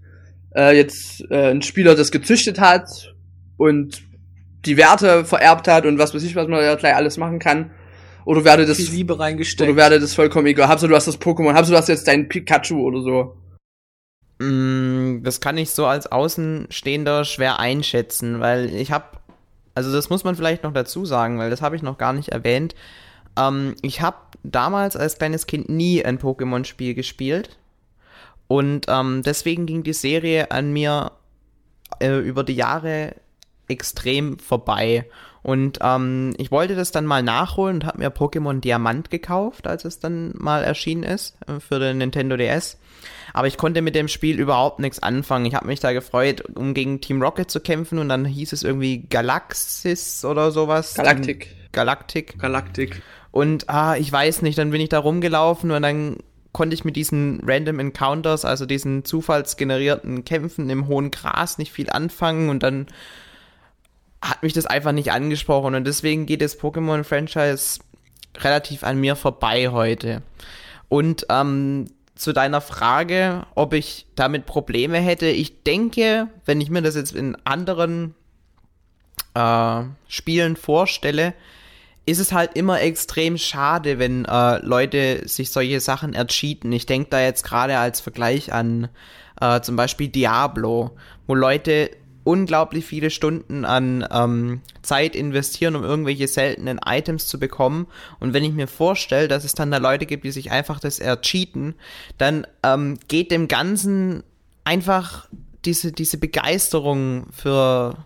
[0.56, 3.16] äh, jetzt äh, ein Spieler das gezüchtet hat
[3.58, 4.04] und
[4.66, 7.72] die Werte vererbt hat und was weiß ich, was man ja gleich alles machen kann.
[8.26, 8.78] Oder werde das.
[8.78, 9.70] Viel Liebe reingesteckt.
[9.70, 10.68] Oder werde das vollkommen egal.
[10.68, 13.38] Habst du, du hast das Pokémon, habst du, hast jetzt dein Pikachu oder so.
[14.40, 19.06] Mm, das kann ich so als Außenstehender schwer einschätzen, weil ich habe,
[19.76, 22.30] also das muss man vielleicht noch dazu sagen, weil das habe ich noch gar nicht
[22.30, 22.76] erwähnt.
[23.38, 27.58] Ähm, ich habe damals als kleines Kind nie ein Pokémon-Spiel gespielt
[28.48, 31.12] und ähm, deswegen ging die Serie an mir
[32.00, 33.16] äh, über die Jahre
[33.68, 35.06] extrem vorbei.
[35.44, 39.84] Und ähm, ich wollte das dann mal nachholen und habe mir Pokémon Diamant gekauft, als
[39.84, 42.78] es dann mal erschienen ist äh, für den Nintendo DS.
[43.34, 45.46] Aber ich konnte mit dem Spiel überhaupt nichts anfangen.
[45.46, 48.64] Ich habe mich da gefreut, um gegen Team Rocket zu kämpfen und dann hieß es
[48.64, 50.94] irgendwie Galaxis oder sowas.
[50.94, 51.56] Galaktik.
[51.74, 52.40] Galaktik.
[52.40, 53.02] Galaktik.
[53.32, 56.18] Und ah, ich weiß nicht, dann bin ich da rumgelaufen und dann
[56.54, 61.90] konnte ich mit diesen Random Encounters, also diesen zufallsgenerierten Kämpfen im hohen Gras nicht viel
[61.90, 62.86] anfangen und dann
[64.24, 67.82] hat mich das einfach nicht angesprochen und deswegen geht das Pokémon-Franchise
[68.38, 70.24] relativ an mir vorbei heute.
[70.88, 76.82] Und ähm, zu deiner Frage, ob ich damit Probleme hätte, ich denke, wenn ich mir
[76.82, 78.16] das jetzt in anderen
[79.34, 81.34] äh, Spielen vorstelle,
[82.06, 86.72] ist es halt immer extrem schade, wenn äh, Leute sich solche Sachen ercheaten.
[86.72, 88.90] Ich denke da jetzt gerade als Vergleich an
[89.42, 90.92] äh, zum Beispiel Diablo,
[91.28, 91.90] wo Leute
[92.24, 97.88] unglaublich viele Stunden an ähm, Zeit investieren, um irgendwelche seltenen Items zu bekommen.
[98.20, 101.00] Und wenn ich mir vorstelle, dass es dann da Leute gibt, die sich einfach das
[101.00, 101.76] ercheaten,
[102.18, 104.24] dann ähm, geht dem Ganzen
[104.64, 105.28] einfach
[105.66, 107.98] diese, diese Begeisterung für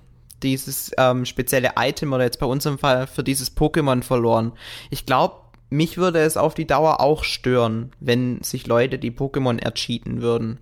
[0.43, 4.53] dieses ähm, spezielle Item oder jetzt bei uns im Fall für dieses Pokémon verloren.
[4.89, 5.35] Ich glaube,
[5.69, 10.59] mich würde es auf die Dauer auch stören, wenn sich Leute die Pokémon ercheaten würden.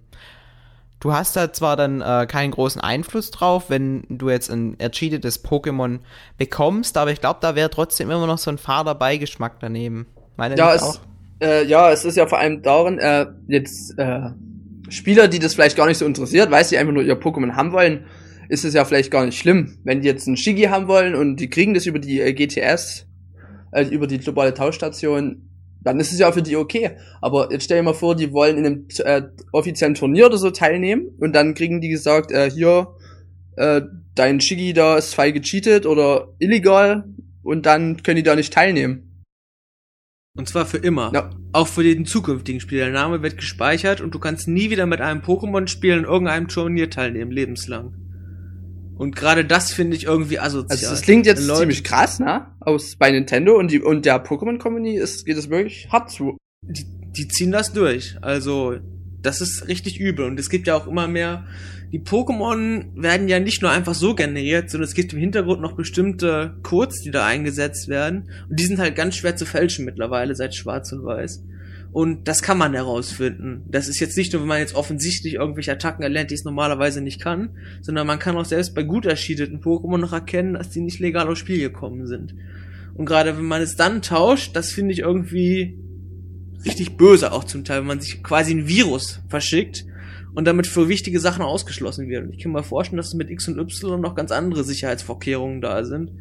[0.99, 5.43] Du hast da zwar dann äh, keinen großen Einfluss drauf, wenn du jetzt ein ercheatetes
[5.43, 5.99] Pokémon
[6.38, 10.08] bekommst, aber ich glaube, da wäre trotzdem immer noch so ein fader Beigeschmack daneben.
[10.38, 11.01] Meine ja, es?
[11.41, 14.29] Äh, ja, es ist ja vor allem darin, äh, jetzt äh,
[14.89, 17.71] Spieler, die das vielleicht gar nicht so interessiert, weil sie einfach nur ihr Pokémon haben
[17.71, 18.05] wollen,
[18.49, 19.77] ist es ja vielleicht gar nicht schlimm.
[19.84, 23.05] Wenn die jetzt ein Shigi haben wollen und die kriegen das über die äh, GTS,
[23.71, 25.49] äh, über die globale Tauschstation,
[25.85, 26.97] dann ist es ja für die okay.
[27.21, 29.21] Aber jetzt stell dir mal vor, die wollen in einem äh,
[29.53, 32.87] offiziellen Turnier oder so teilnehmen und dann kriegen die gesagt, äh, hier,
[33.55, 33.81] äh,
[34.15, 37.05] dein Shigi da ist frei gecheatet oder illegal
[37.43, 39.23] und dann können die da nicht teilnehmen.
[40.35, 41.11] Und zwar für immer.
[41.13, 41.29] Ja.
[41.53, 42.79] Auch für den zukünftigen Spiel.
[42.79, 46.89] Der Name wird gespeichert und du kannst nie wieder mit einem Pokémon-Spiel in irgendeinem Turnier
[46.89, 47.93] teilnehmen, lebenslang.
[48.97, 50.77] Und gerade das finde ich irgendwie asozial.
[50.77, 52.47] Also das klingt jetzt Leute, ziemlich krass, ne?
[52.60, 56.38] Aus bei Nintendo und die und der Pokémon Company ist geht es wirklich hart zu.
[56.62, 58.17] Die, die ziehen das durch.
[58.21, 58.77] Also
[59.21, 61.45] das ist richtig übel und es gibt ja auch immer mehr
[61.91, 65.77] die Pokémon werden ja nicht nur einfach so generiert, sondern es gibt im Hintergrund noch
[65.77, 70.36] bestimmte Codes, die da eingesetzt werden und die sind halt ganz schwer zu fälschen mittlerweile
[70.36, 71.43] seit Schwarz und Weiß.
[71.95, 73.63] Und das kann man herausfinden.
[73.69, 76.99] Das ist jetzt nicht nur, wenn man jetzt offensichtlich irgendwelche Attacken erlernt, die es normalerweise
[76.99, 80.81] nicht kann, sondern man kann auch selbst bei gut erschiedenen Pokémon noch erkennen, dass die
[80.81, 82.36] nicht legal aufs Spiel gekommen sind.
[82.95, 85.79] Und gerade wenn man es dann tauscht, das finde ich irgendwie
[86.65, 89.86] richtig böse auch zum Teil, wenn man sich quasi ein Virus verschickt
[90.35, 92.25] und damit für wichtige Sachen ausgeschlossen wird.
[92.25, 95.83] Und ich kann mir vorstellen, dass mit X und Y noch ganz andere Sicherheitsvorkehrungen da
[95.85, 96.11] sind,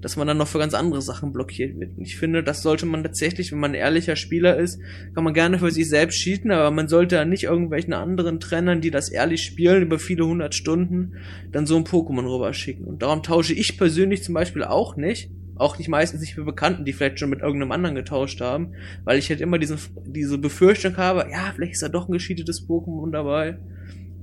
[0.00, 1.96] dass man dann noch für ganz andere Sachen blockiert wird.
[1.96, 4.78] Und ich finde, das sollte man tatsächlich, wenn man ein ehrlicher Spieler ist,
[5.14, 8.80] kann man gerne für sich selbst cheaten, aber man sollte ja nicht irgendwelchen anderen Trennern,
[8.80, 11.16] die das ehrlich spielen, über viele hundert Stunden,
[11.50, 12.84] dann so ein Pokémon rüberschicken.
[12.84, 16.84] Und darum tausche ich persönlich zum Beispiel auch nicht, auch nicht meistens nicht für Bekannten,
[16.84, 20.96] die vielleicht schon mit irgendeinem anderen getauscht haben, weil ich halt immer diesen, diese Befürchtung
[20.96, 23.58] habe, ja, vielleicht ist da doch ein gescheatetes Pokémon dabei.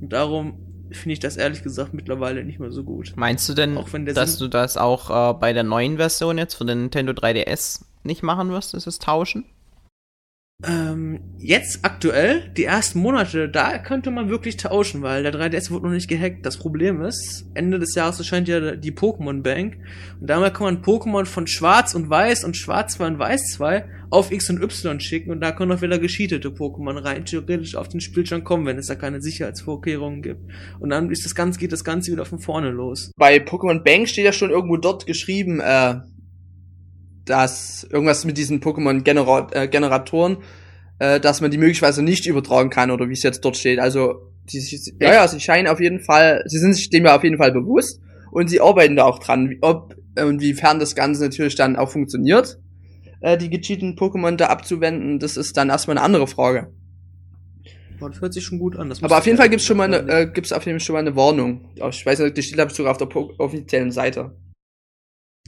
[0.02, 0.60] Und darum
[0.91, 3.13] finde ich das ehrlich gesagt mittlerweile nicht mehr so gut.
[3.15, 3.76] Meinst du denn,
[4.13, 7.86] dass Sinn du das auch äh, bei der neuen Version jetzt von den Nintendo 3DS
[8.04, 9.46] nicht machen wirst, ist es tauschen?
[10.63, 15.82] Ähm, jetzt aktuell, die ersten Monate, da könnte man wirklich tauschen, weil der 3DS wird
[15.82, 16.45] noch nicht gehackt.
[16.45, 19.78] Das Problem ist, Ende des Jahres erscheint ja die Pokémon Bank
[20.19, 23.86] und damit kann man Pokémon von Schwarz und Weiß und Schwarz 2 und Weiß 2
[24.12, 27.88] auf X und Y schicken und da können auch wieder gescheatete Pokémon rein theoretisch auf
[27.88, 30.41] den Spielstand kommen, wenn es da keine Sicherheitsvorkehrungen gibt.
[30.80, 33.12] Und dann ist das Ganze, geht das Ganze wieder von vorne los.
[33.17, 36.02] Bei Pokémon Bank steht ja schon irgendwo dort geschrieben, äh,
[37.25, 40.38] dass irgendwas mit diesen Pokémon-Generatoren,
[40.99, 43.79] äh, äh, dass man die möglicherweise nicht übertragen kann oder wie es jetzt dort steht.
[43.79, 44.60] Also, die,
[44.99, 47.51] ja, ja, sie scheinen auf jeden Fall, sie sind sich dem ja auf jeden Fall
[47.51, 51.89] bewusst und sie arbeiten da auch dran, ob und wiefern das Ganze natürlich dann auch
[51.89, 52.60] funktioniert,
[53.21, 56.73] äh, die gecheateten Pokémon da abzuwenden, das ist dann erstmal eine andere Frage.
[57.99, 58.91] Das hört sich schon gut an.
[59.01, 60.99] Aber auf jeden Fall gibt's schon mal eine, äh, gibt's auf jeden Fall schon mal
[60.99, 61.69] eine Warnung.
[61.75, 64.36] Ich weiß nicht, die steht glaube ich sogar auf der offiziellen Seite.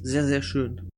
[0.01, 0.89] Sehr, sehr schön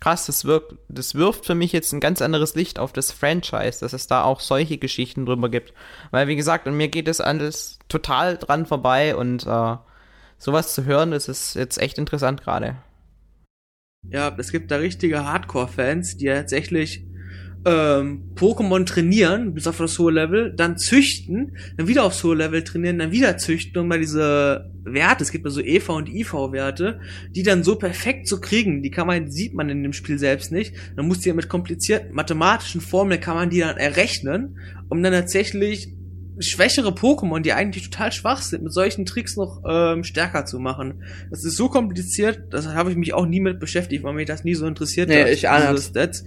[0.00, 3.80] krass, das, wirkt, das wirft für mich jetzt ein ganz anderes Licht auf das Franchise,
[3.80, 5.74] dass es da auch solche Geschichten drüber gibt.
[6.10, 9.76] Weil, wie gesagt, und mir geht das alles total dran vorbei und äh,
[10.38, 12.76] sowas zu hören, das ist jetzt echt interessant gerade.
[14.08, 17.04] Ja, es gibt da richtige Hardcore-Fans, die tatsächlich
[17.64, 22.64] ähm, Pokémon trainieren bis auf das hohe Level, dann züchten, dann wieder aufs hohe Level
[22.64, 27.00] trainieren, dann wieder züchten und mal diese Werte, es gibt ja so EV und IV-Werte,
[27.34, 30.52] die dann so perfekt zu kriegen, die kann man, sieht man in dem Spiel selbst
[30.52, 30.74] nicht.
[30.96, 35.12] Dann muss die ja mit komplizierten mathematischen Formeln kann man die dann errechnen, um dann
[35.12, 35.92] tatsächlich
[36.38, 41.02] schwächere Pokémon, die eigentlich total schwach sind, mit solchen Tricks noch ähm, stärker zu machen.
[41.28, 44.44] Das ist so kompliziert, das habe ich mich auch nie mit beschäftigt, weil mich das
[44.44, 45.30] nie so interessiert nee, hat.
[45.30, 45.78] Ich ahne.
[45.78, 46.24] Stats.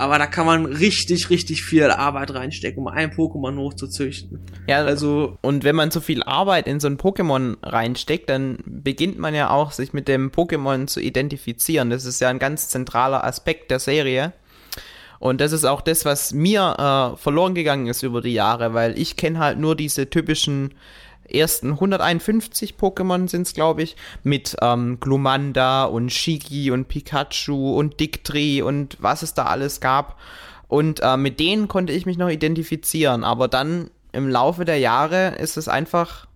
[0.00, 4.40] Aber da kann man richtig, richtig viel Arbeit reinstecken, um ein Pokémon hochzuzüchten.
[4.66, 9.18] Ja, also, und wenn man so viel Arbeit in so ein Pokémon reinsteckt, dann beginnt
[9.18, 11.90] man ja auch, sich mit dem Pokémon zu identifizieren.
[11.90, 14.32] Das ist ja ein ganz zentraler Aspekt der Serie.
[15.18, 18.98] Und das ist auch das, was mir äh, verloren gegangen ist über die Jahre, weil
[18.98, 20.72] ich kenne halt nur diese typischen
[21.34, 28.00] ersten 151 Pokémon sind es, glaube ich, mit ähm, Glumanda und Shigi und Pikachu und
[28.00, 30.18] Dictri und was es da alles gab.
[30.68, 35.36] Und äh, mit denen konnte ich mich noch identifizieren, aber dann im Laufe der Jahre
[35.36, 36.26] ist es einfach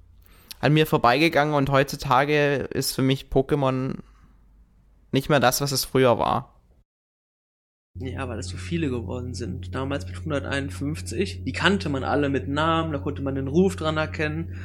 [0.61, 3.97] an mir vorbeigegangen und heutzutage ist für mich Pokémon
[5.13, 6.54] nicht mehr das, was es früher war.
[8.01, 9.73] Ja, weil es so viele geworden sind.
[9.73, 13.97] Damals mit 151, die kannte man alle mit Namen, da konnte man den Ruf dran
[13.97, 14.57] erkennen.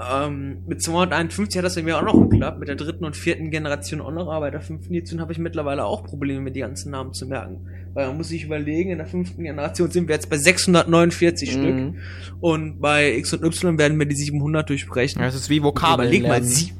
[0.00, 3.50] Ähm, mit 251 hat das bei mir auch noch geklappt, mit der dritten und vierten
[3.50, 6.60] Generation auch noch, aber bei der fünften Edition habe ich mittlerweile auch Probleme, mir die
[6.60, 7.66] ganzen Namen zu merken.
[7.92, 11.60] Weil man muss sich überlegen, in der fünften Generation sind wir jetzt bei 649 mhm.
[11.60, 11.94] Stück
[12.40, 15.20] und bei X und Y werden wir die 700 durchbrechen.
[15.20, 16.08] Das ist wie Vokabeln.
[16.08, 16.72] Überleg mal, sie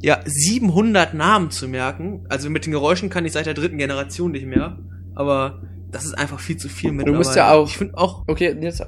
[0.00, 2.24] ja, 700 Namen zu merken.
[2.30, 4.78] Also mit den Geräuschen kann ich seit der dritten Generation nicht mehr,
[5.20, 7.12] aber das ist einfach viel zu viel mittlerweile.
[7.12, 7.68] Du musst ja auch.
[7.68, 8.24] Ich finde auch.
[8.26, 8.82] Okay, jetzt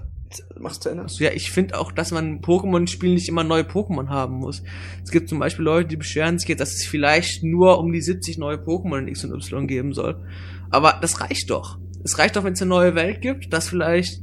[0.59, 1.03] machst du Ende.
[1.03, 4.63] Also, ja, ich finde auch, dass man Pokémon-Spielen nicht immer neue Pokémon haben muss.
[5.05, 8.01] Es gibt zum Beispiel Leute, die beschweren sich jetzt, dass es vielleicht nur um die
[8.01, 10.25] 70 neue Pokémon in X und Y geben soll.
[10.71, 11.79] Aber das reicht doch.
[12.03, 14.23] Es reicht doch, wenn es eine neue Welt gibt, dass vielleicht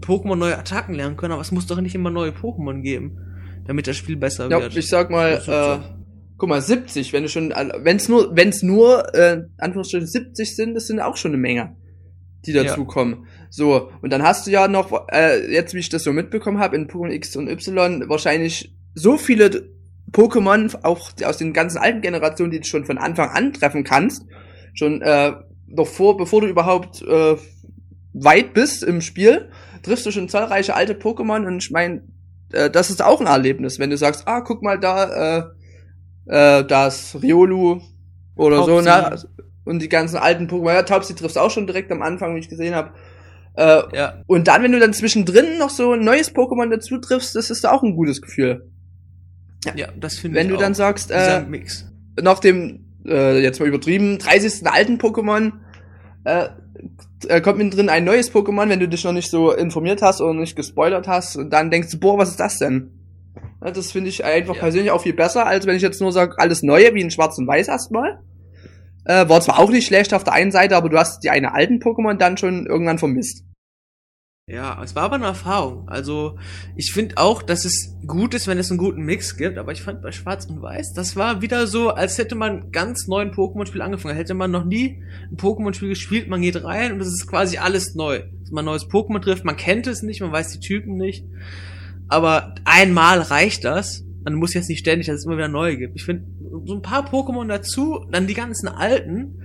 [0.00, 3.18] Pokémon neue Attacken lernen können, aber es muss doch nicht immer neue Pokémon geben,
[3.66, 4.76] damit das Spiel besser ja, wird.
[4.76, 6.05] Ich sag mal, äh,
[6.38, 10.56] guck mal, 70, wenn du schon, wenn es nur, wenn es nur, äh, Anführungsstrichen 70
[10.56, 11.76] sind, das sind auch schon eine Menge
[12.46, 13.14] die dazukommen.
[13.14, 13.46] Ja.
[13.50, 16.76] So, und dann hast du ja noch, äh, jetzt wie ich das so mitbekommen habe,
[16.76, 19.68] in Pokémon X und Y wahrscheinlich so viele
[20.12, 24.24] Pokémon, auch aus den ganzen alten Generationen, die du schon von Anfang an treffen kannst,
[24.74, 25.32] schon äh,
[25.66, 27.36] noch vor, bevor du überhaupt äh,
[28.12, 29.50] weit bist im Spiel,
[29.82, 32.02] triffst du schon zahlreiche alte Pokémon und ich meine,
[32.52, 35.44] äh, das ist auch ein Erlebnis, wenn du sagst, ah, guck mal da, äh,
[36.26, 37.80] äh, das Riolu
[38.36, 38.72] oder Taubsi.
[38.72, 39.18] so, ne?
[39.64, 42.48] Und die ganzen alten Pokémon, ja, Taubsi triffst auch schon direkt am Anfang, wie ich
[42.48, 42.92] gesehen habe.
[43.56, 44.22] Äh, ja.
[44.26, 47.64] Und dann, wenn du dann zwischendrin noch so ein neues Pokémon dazu triffst, das ist
[47.64, 48.70] da auch ein gutes Gefühl.
[49.64, 50.60] Ja, ja das finde ich Wenn du auch.
[50.60, 51.90] dann sagst, äh, Mix.
[52.20, 54.66] nach dem, äh, jetzt mal übertrieben, 30.
[54.66, 55.52] alten Pokémon,
[56.24, 56.48] äh,
[57.28, 60.34] äh, kommt mittendrin ein neues Pokémon, wenn du dich noch nicht so informiert hast oder
[60.34, 62.90] nicht gespoilert hast, und dann denkst du, boah, was ist das denn?
[63.66, 64.60] Ja, das finde ich einfach ja.
[64.60, 67.36] persönlich auch viel besser, als wenn ich jetzt nur sage, alles Neue, wie in Schwarz
[67.36, 68.20] und Weiß erstmal.
[69.04, 71.52] Äh, war zwar auch nicht schlecht auf der einen Seite, aber du hast die eine
[71.52, 73.44] alten Pokémon dann schon irgendwann vermisst.
[74.48, 75.88] Ja, es war aber eine Erfahrung.
[75.88, 76.38] Also
[76.76, 79.82] ich finde auch, dass es gut ist, wenn es einen guten Mix gibt, aber ich
[79.82, 83.82] fand bei Schwarz und Weiß, das war wieder so, als hätte man ganz neuen Pokémon-Spiel
[83.82, 84.14] angefangen.
[84.14, 87.96] Hätte man noch nie ein Pokémon-Spiel gespielt, man geht rein und es ist quasi alles
[87.96, 88.22] neu.
[88.42, 91.24] Dass man ein neues Pokémon trifft, man kennt es nicht, man weiß die Typen nicht.
[92.08, 94.04] Aber einmal reicht das.
[94.24, 95.96] Man muss jetzt nicht ständig, dass es immer wieder neue gibt.
[95.96, 96.24] Ich finde,
[96.64, 99.40] so ein paar Pokémon dazu, dann die ganzen alten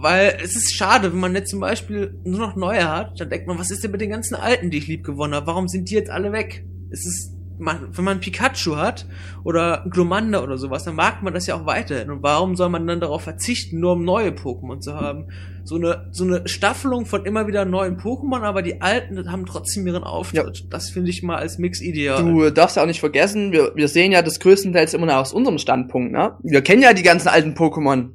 [0.00, 3.46] weil es ist schade, wenn man jetzt zum Beispiel nur noch neue hat, dann denkt
[3.46, 5.46] man, was ist denn mit den ganzen alten, die ich lieb gewonnen habe?
[5.46, 6.64] Warum sind die jetzt alle weg?
[6.90, 9.06] Es ist, man, wenn man Pikachu hat
[9.44, 12.10] oder Glomanda oder sowas, dann mag man das ja auch weiterhin.
[12.10, 15.28] Und warum soll man dann darauf verzichten, nur um neue Pokémon zu haben?
[15.64, 19.86] So eine, so eine Staffelung von immer wieder neuen Pokémon, aber die alten haben trotzdem
[19.86, 20.58] ihren Auftritt.
[20.58, 20.66] Ja.
[20.70, 22.22] Das finde ich mal als Mix ideal.
[22.22, 25.32] Du darfst ja auch nicht vergessen, wir, wir sehen ja das größtenteils immer noch aus
[25.32, 26.36] unserem Standpunkt, ne?
[26.42, 28.10] Wir kennen ja die ganzen alten Pokémon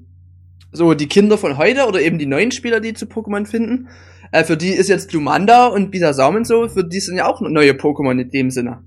[0.74, 3.90] so die Kinder von heute oder eben die neuen Spieler, die zu Pokémon finden,
[4.32, 7.40] äh, für die ist jetzt Glumanda und Bisasam und so, für die sind ja auch
[7.42, 8.84] neue Pokémon in dem Sinne.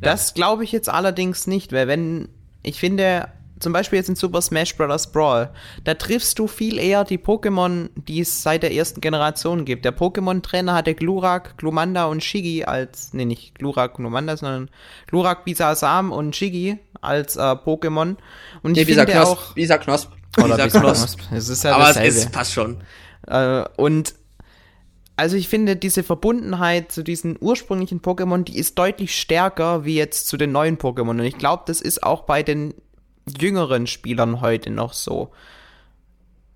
[0.00, 2.28] Das glaube ich jetzt allerdings nicht, weil wenn,
[2.62, 3.28] ich finde,
[3.60, 5.12] zum Beispiel jetzt in Super Smash Bros.
[5.12, 5.50] Brawl,
[5.84, 9.84] da triffst du viel eher die Pokémon, die es seit der ersten Generation gibt.
[9.84, 14.70] Der Pokémon-Trainer hatte Glurak, Glumanda und Shigi als, nee, nicht Glurak, Glumanda, sondern
[15.06, 18.16] Glurak, Bisasam und Shigi als äh, Pokémon.
[18.62, 19.54] Und ich nee, finde auch...
[19.54, 20.12] Bisa Knosp.
[20.42, 21.20] Oder Bisaknosp.
[21.32, 22.08] Es ist ja Aber dasselbe.
[22.08, 22.78] es passt schon.
[23.26, 24.14] Äh, und
[25.20, 30.28] also ich finde, diese Verbundenheit zu diesen ursprünglichen Pokémon, die ist deutlich stärker wie jetzt
[30.28, 31.10] zu den neuen Pokémon.
[31.10, 32.72] Und ich glaube, das ist auch bei den
[33.38, 35.30] jüngeren Spielern heute noch so.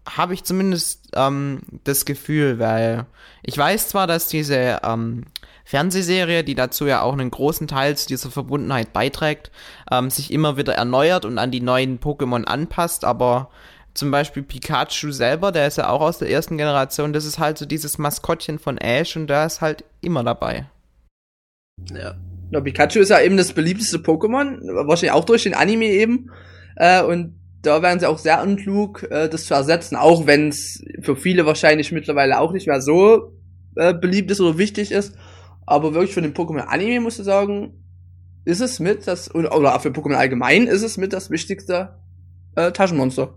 [0.09, 3.05] Habe ich zumindest ähm, das Gefühl, weil
[3.43, 5.25] ich weiß zwar, dass diese ähm,
[5.67, 9.51] Fernsehserie, die dazu ja auch einen großen Teil zu dieser Verbundenheit beiträgt,
[9.91, 13.51] ähm, sich immer wieder erneuert und an die neuen Pokémon anpasst, aber
[13.95, 17.59] zum Beispiel Pikachu selber, der ist ja auch aus der ersten Generation, das ist halt
[17.59, 20.67] so dieses Maskottchen von Ash und der ist halt immer dabei.
[21.93, 22.15] Ja.
[22.51, 26.31] ja Pikachu ist ja eben das beliebteste Pokémon, wahrscheinlich auch durch den Anime eben.
[26.77, 30.85] Äh, und da wären sie auch sehr unklug, äh, das zu ersetzen, auch wenn es
[31.01, 33.33] für viele wahrscheinlich mittlerweile auch nicht mehr so
[33.77, 35.17] äh, beliebt ist oder wichtig ist.
[35.67, 37.85] Aber wirklich für den Pokémon-Anime musst du sagen,
[38.45, 42.01] ist es mit das, oder für Pokémon allgemein ist es mit das wichtigste
[42.57, 43.35] äh, Taschenmonster.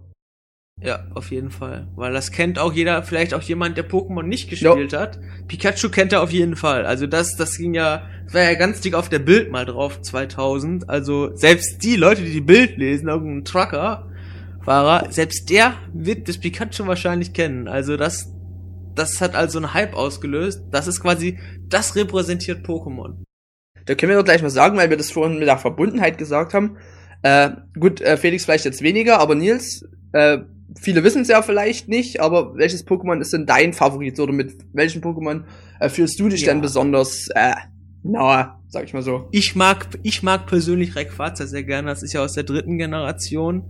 [0.80, 1.88] Ja, auf jeden Fall.
[1.96, 5.00] Weil das kennt auch jeder, vielleicht auch jemand, der Pokémon nicht gespielt jo.
[5.00, 5.20] hat.
[5.48, 6.86] Pikachu kennt er auf jeden Fall.
[6.86, 10.02] Also das, das ging ja, das war ja ganz dick auf der Bild mal drauf,
[10.02, 10.88] 2000.
[10.88, 16.86] Also selbst die Leute, die die Bild lesen, irgendein Trucker-Fahrer, selbst der wird das Pikachu
[16.86, 17.68] wahrscheinlich kennen.
[17.68, 18.32] Also das,
[18.94, 20.62] das hat also einen Hype ausgelöst.
[20.70, 23.24] Das ist quasi, das repräsentiert Pokémon.
[23.88, 26.54] Da können wir doch gleich mal sagen, weil wir das vorhin mit der Verbundenheit gesagt
[26.54, 26.78] haben.
[27.24, 30.40] Äh, gut, äh, Felix vielleicht jetzt weniger, aber Nils, äh,
[30.76, 34.58] viele wissen es ja vielleicht nicht, aber welches Pokémon ist denn dein Favorit oder mit
[34.74, 35.44] welchem Pokémon
[35.80, 36.48] äh, fühlst du dich ja.
[36.48, 37.54] denn besonders äh,
[38.04, 39.28] nahe, sag ich mal so?
[39.32, 41.90] Ich mag, ich mag persönlich Rayquaza sehr gerne.
[41.90, 43.64] Das ist ja aus der dritten Generation.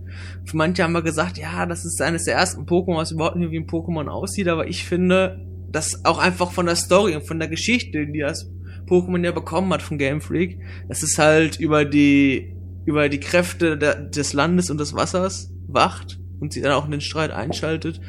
[0.44, 3.50] Für manche haben wir gesagt, ja, das ist eines der ersten Pokémon, was überhaupt nicht
[3.50, 7.38] wie ein Pokémon aussieht, aber ich finde, dass auch einfach von der Story und von
[7.38, 8.50] der Geschichte, die das
[8.86, 12.54] Pokémon ja bekommen hat von Game Freak, das ist halt über die
[12.86, 16.90] über die Kräfte der, des Landes und des Wassers wacht und sie dann auch in
[16.90, 18.00] den Streit einschaltet.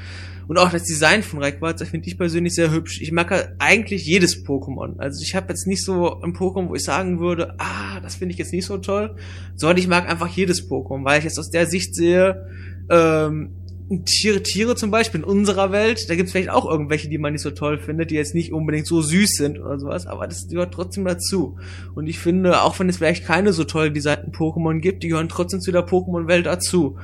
[0.47, 3.01] Und auch das Design von Rayquaza finde ich persönlich sehr hübsch.
[3.01, 4.97] Ich mag eigentlich jedes Pokémon.
[4.97, 8.33] Also ich habe jetzt nicht so ein Pokémon, wo ich sagen würde, ah, das finde
[8.33, 9.15] ich jetzt nicht so toll,
[9.55, 12.47] sondern ich mag einfach jedes Pokémon, weil ich jetzt aus der Sicht sehe,
[12.89, 13.51] ähm,
[14.05, 17.33] Tiere, Tiere zum Beispiel in unserer Welt, da gibt es vielleicht auch irgendwelche, die man
[17.33, 20.47] nicht so toll findet, die jetzt nicht unbedingt so süß sind oder sowas, aber das
[20.47, 21.57] gehört trotzdem dazu.
[21.95, 25.29] Und ich finde, auch wenn es vielleicht keine so toll designten Pokémon gibt, die gehören
[25.29, 26.97] trotzdem zu der Pokémon-Welt dazu.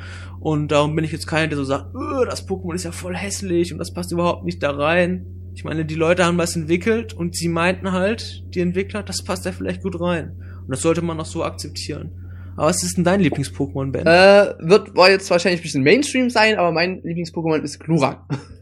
[0.46, 3.16] Und darum bin ich jetzt keiner, der so sagt, öh, das Pokémon ist ja voll
[3.16, 5.26] hässlich und das passt überhaupt nicht da rein.
[5.56, 9.46] Ich meine, die Leute haben was entwickelt und sie meinten halt, die Entwickler, das passt
[9.46, 10.40] ja vielleicht gut rein.
[10.62, 12.12] Und das sollte man auch so akzeptieren.
[12.58, 14.06] Aber was ist denn dein Lieblings-Pokémon, Ben?
[14.06, 18.20] Äh, wird war jetzt wahrscheinlich ein bisschen Mainstream sein, aber mein Lieblings-Pokémon ist Glurak.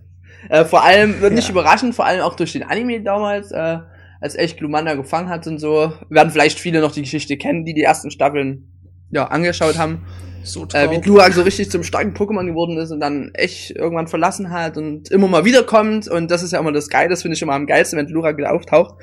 [0.49, 3.79] äh, vor allem, wird nicht überraschen, vor allem auch durch den Anime damals, äh,
[4.21, 7.73] als echt Glumanda gefangen hat und so, werden vielleicht viele noch die Geschichte kennen, die
[7.73, 8.69] die ersten Staffeln
[9.11, 10.05] ja angeschaut haben.
[10.43, 14.07] So äh, wie Glurak so richtig zum starken Pokémon geworden ist und dann echt irgendwann
[14.07, 17.35] verlassen hat und immer mal wiederkommt und das ist ja immer das Geile, das finde
[17.35, 18.95] ich immer am geilsten, wenn Glurak wieder auftaucht.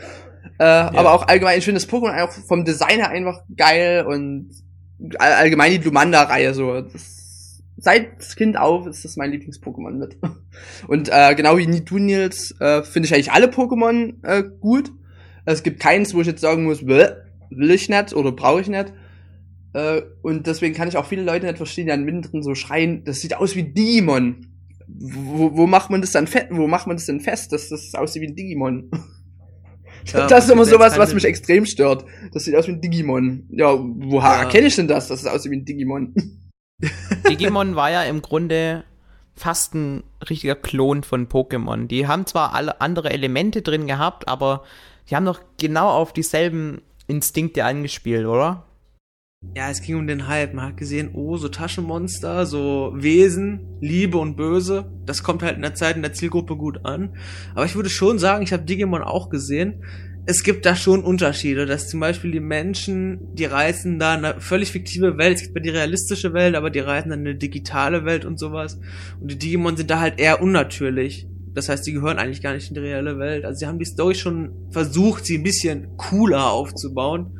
[0.58, 0.92] Äh, ja.
[0.94, 4.50] Aber auch allgemein, ich finde das Pokémon auch vom Design her einfach geil und
[5.18, 6.80] allgemein die Glumanda-Reihe so.
[6.80, 10.16] Das, seit Kind auf ist das mein Lieblings-Pokémon mit.
[10.86, 14.92] Und äh, genau wie Niduniels äh, finde ich eigentlich alle Pokémon äh, gut.
[15.46, 17.16] Es gibt keins, wo ich jetzt sagen muss, will
[17.50, 18.92] ich nicht oder brauche ich nicht.
[19.72, 23.04] Äh, und deswegen kann ich auch viele Leute nicht verstehen, die an Minderen so schreien,
[23.04, 24.46] das sieht aus wie Digimon.
[24.88, 26.46] Wo, wo macht man das dann fest?
[26.50, 28.90] Wo macht man das denn fest, dass das aussieht wie ein Digimon?
[30.06, 32.06] Ja, das ist immer sowas, was mich extrem stört.
[32.32, 33.46] Das sieht aus wie ein Digimon.
[33.50, 34.42] Ja, woher ja.
[34.44, 36.14] erkenne ich denn das, dass es aussieht wie ein Digimon?
[37.28, 38.84] Digimon war ja im Grunde
[39.34, 41.86] fast ein richtiger Klon von Pokémon.
[41.86, 44.64] Die haben zwar alle andere Elemente drin gehabt, aber
[45.08, 48.64] die haben doch genau auf dieselben Instinkte angespielt, oder?
[49.56, 50.54] Ja, es ging um den Hype.
[50.54, 54.92] Man hat gesehen, oh, so Taschenmonster, so Wesen, Liebe und Böse.
[55.06, 57.16] Das kommt halt in der Zeit in der Zielgruppe gut an.
[57.54, 59.82] Aber ich würde schon sagen, ich habe Digimon auch gesehen.
[60.26, 64.70] Es gibt da schon Unterschiede, dass zum Beispiel die Menschen, die reisen da eine völlig
[64.70, 68.26] fiktive Welt, es gibt ja die realistische Welt, aber die reisen dann eine digitale Welt
[68.26, 68.78] und sowas.
[69.20, 71.26] Und die Digimon sind da halt eher unnatürlich.
[71.54, 73.44] Das heißt, die gehören eigentlich gar nicht in die reelle Welt.
[73.44, 77.32] Also sie haben die Story schon versucht, sie ein bisschen cooler aufzubauen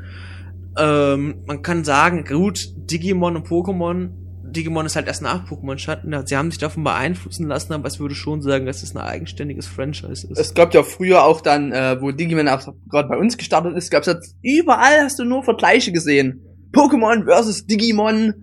[0.78, 4.10] ähm, man kann sagen, gut, Digimon und Pokémon,
[4.52, 8.00] Digimon ist halt erst nach Pokémon Schatten, sie haben sich davon beeinflussen lassen, aber ich
[8.00, 10.38] würde schon sagen, dass es ein eigenständiges Franchise ist.
[10.38, 13.90] Es gab ja früher auch dann, äh, wo Digimon auch gerade bei uns gestartet ist,
[13.90, 16.42] gab es jetzt überall hast du nur Vergleiche gesehen.
[16.72, 18.34] Pokémon versus Digimon,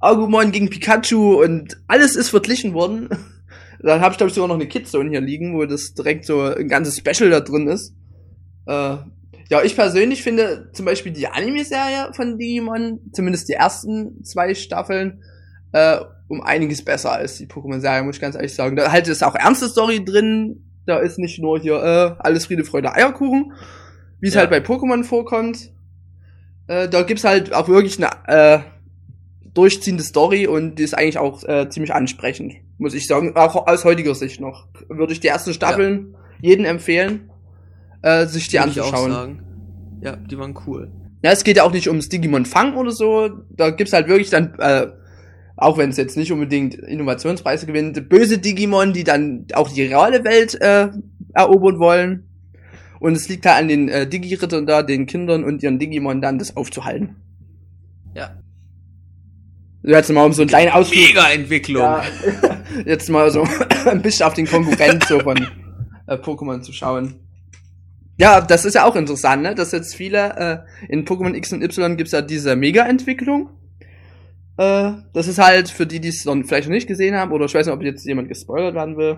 [0.00, 3.08] Agumon gegen Pikachu und alles ist verglichen worden.
[3.82, 6.42] Dann habe ich glaube ich sogar noch eine Kidzone hier liegen, wo das direkt so
[6.42, 7.94] ein ganzes Special da drin ist.
[8.66, 8.96] Äh,
[9.50, 15.24] ja, ich persönlich finde zum Beispiel die Anime-Serie von Digimon, zumindest die ersten zwei Staffeln,
[15.72, 18.76] äh, um einiges besser als die Pokémon-Serie, muss ich ganz ehrlich sagen.
[18.76, 20.62] Da halt ist auch ernste Story drin.
[20.86, 23.52] Da ist nicht nur hier äh, alles Friede, Freude, Eierkuchen,
[24.20, 24.40] wie es ja.
[24.40, 25.72] halt bei Pokémon vorkommt.
[26.68, 28.60] Äh, da gibt's halt auch wirklich eine äh,
[29.52, 33.34] durchziehende Story und die ist eigentlich auch äh, ziemlich ansprechend, muss ich sagen.
[33.34, 34.68] Auch aus heutiger Sicht noch.
[34.88, 36.50] Würde ich die ersten Staffeln ja.
[36.50, 37.30] jedem empfehlen
[38.02, 39.42] äh, sich die Würde anzuschauen.
[40.02, 40.90] Ja, die waren cool.
[41.22, 43.28] Ja, es geht ja auch nicht ums Digimon Fang oder so.
[43.50, 44.86] Da gibt's halt wirklich dann, äh,
[45.56, 50.24] auch wenn es jetzt nicht unbedingt Innovationspreise gewinnt, böse Digimon, die dann auch die reale
[50.24, 50.88] Welt äh,
[51.34, 52.26] erobern wollen.
[53.00, 56.38] Und es liegt halt an den äh, Digi-Rittern da, den Kindern und ihren Digimon dann,
[56.38, 57.16] das aufzuhalten.
[58.14, 58.36] Ja.
[59.82, 61.06] Jetzt mal um so einen kleinen Ausflug.
[61.08, 61.82] Mega-Entwicklung.
[61.82, 62.04] Ja,
[62.86, 63.46] jetzt mal so
[63.86, 65.36] ein bisschen auf den Konkurrent so von
[66.06, 67.14] äh, Pokémon zu schauen.
[68.20, 69.54] Ja, das ist ja auch interessant, ne?
[69.54, 73.48] Dass jetzt viele, äh, in Pokémon X und Y gibt's ja diese Mega-Entwicklung.
[74.58, 77.54] Äh, das ist halt für die, die es vielleicht noch nicht gesehen haben, oder ich
[77.54, 79.16] weiß nicht, ob jetzt jemand gespoilert werden will.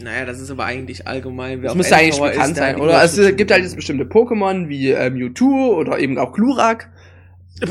[0.00, 1.62] Naja, das ist aber eigentlich allgemein.
[1.62, 2.98] Wer das müsste eigentlich bekannt ist, sein, oder?
[2.98, 6.90] Also, es gibt halt jetzt bestimmte Pokémon wie äh, Mewtwo oder eben auch Glurak,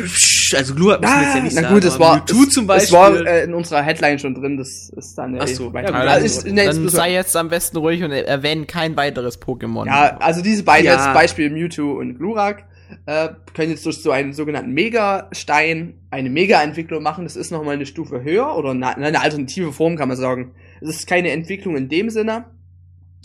[0.55, 1.73] also Glurak müssen wir jetzt ja nicht na sagen.
[1.73, 2.85] Na gut, es war, Mewtwo zum Beispiel.
[2.85, 6.25] Es war äh, in unserer Headline schon drin, das ist dann Ach so, ja, also
[6.25, 9.85] ist, nee, Dann sei jetzt am besten ruhig und erwähnen kein weiteres Pokémon.
[9.85, 10.95] Ja, also diese beiden ja.
[10.95, 12.65] als Beispiel Mewtwo und Glurak
[13.05, 17.23] äh, können jetzt durch so einen sogenannten Mega-Stein eine Mega-Entwicklung machen.
[17.23, 20.53] Das ist nochmal eine Stufe höher oder eine, eine alternative Form, kann man sagen.
[20.81, 22.45] Es ist keine Entwicklung in dem Sinne,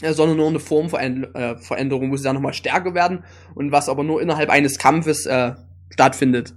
[0.02, 3.24] äh, sondern nur eine Formveränderung, äh, wo sie dann nochmal stärker werden
[3.54, 5.52] und was aber nur innerhalb eines Kampfes äh,
[5.90, 6.54] stattfindet.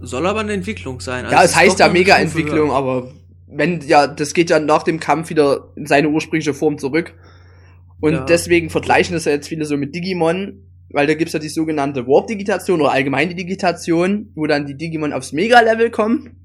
[0.00, 1.24] Soll aber eine Entwicklung sein.
[1.24, 3.12] Also ja, es heißt ja Mega-Entwicklung, aber
[3.46, 7.14] wenn, ja, das geht ja nach dem Kampf wieder in seine ursprüngliche Form zurück.
[8.00, 8.24] Und ja.
[8.24, 12.06] deswegen vergleichen das ja jetzt viele so mit Digimon, weil da gibt's ja die sogenannte
[12.06, 16.36] Warp-Digitation oder allgemeine Digitation, wo dann die Digimon aufs Mega-Level kommen.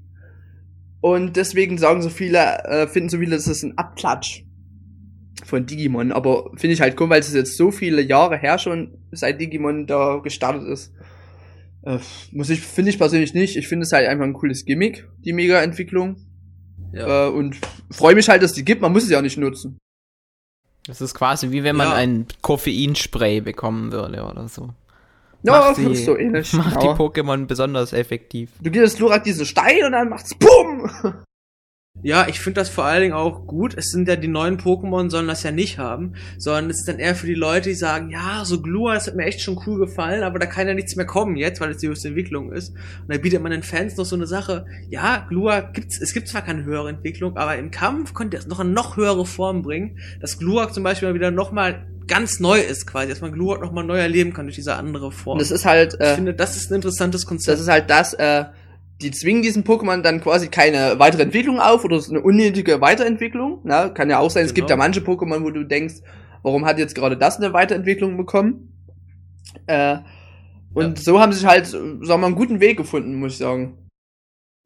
[1.00, 4.42] Und deswegen sagen so viele, äh, finden so viele, das ist ein Abklatsch
[5.44, 6.12] von Digimon.
[6.12, 9.86] Aber finde ich halt cool, weil es jetzt so viele Jahre her schon seit Digimon
[9.86, 10.92] da gestartet ist.
[11.82, 11.98] Äh,
[12.32, 13.56] muss ich, finde ich persönlich nicht.
[13.56, 16.16] Ich finde es halt einfach ein cooles Gimmick, die Mega-Entwicklung.
[16.92, 17.26] Ja.
[17.26, 17.56] Äh, und
[17.90, 18.82] freue mich halt, dass die gibt.
[18.82, 19.78] Man muss es ja auch nicht nutzen.
[20.86, 21.94] Das ist quasi wie wenn man ja.
[21.94, 24.70] ein Koffeinspray bekommen würde oder so.
[25.42, 26.52] Ja, macht die, so ähnlich.
[26.52, 26.92] Macht genau.
[26.92, 28.50] die Pokémon besonders effektiv.
[28.60, 30.90] Du gibst Lurak diesen Stein und dann macht's BUM!
[32.02, 33.74] Ja, ich finde das vor allen Dingen auch gut.
[33.76, 36.98] Es sind ja die neuen Pokémon, sollen das ja nicht haben, sondern es ist dann
[36.98, 39.78] eher für die Leute, die sagen, ja, so Glua, das hat mir echt schon cool
[39.78, 42.70] gefallen, aber da kann ja nichts mehr kommen jetzt, weil es die höchste Entwicklung ist.
[42.70, 46.28] Und da bietet man den Fans noch so eine Sache, ja, Glua gibt's, es gibt
[46.28, 49.62] zwar keine höhere Entwicklung, aber im Kampf könnt ihr es noch eine noch höhere Form
[49.62, 53.84] bringen, dass Glua zum Beispiel wieder nochmal ganz neu ist quasi, dass man Glurak nochmal
[53.84, 55.38] neu erleben kann durch diese andere Form.
[55.38, 57.54] Das ist halt, äh, ich finde, das ist ein interessantes Konzept.
[57.54, 58.46] Das ist halt das, äh,
[59.02, 63.60] die zwingen diesen Pokémon dann quasi keine weitere Entwicklung auf oder eine unnötige Weiterentwicklung.
[63.64, 64.48] Na, kann ja auch sein, genau.
[64.50, 64.84] es gibt ja genau.
[64.84, 65.96] manche Pokémon, wo du denkst,
[66.42, 68.86] warum hat jetzt gerade das eine Weiterentwicklung bekommen?
[69.66, 69.98] Äh,
[70.74, 71.04] und ja.
[71.04, 73.88] so haben sie sich halt, sagen wir mal, einen guten Weg gefunden, muss ich sagen.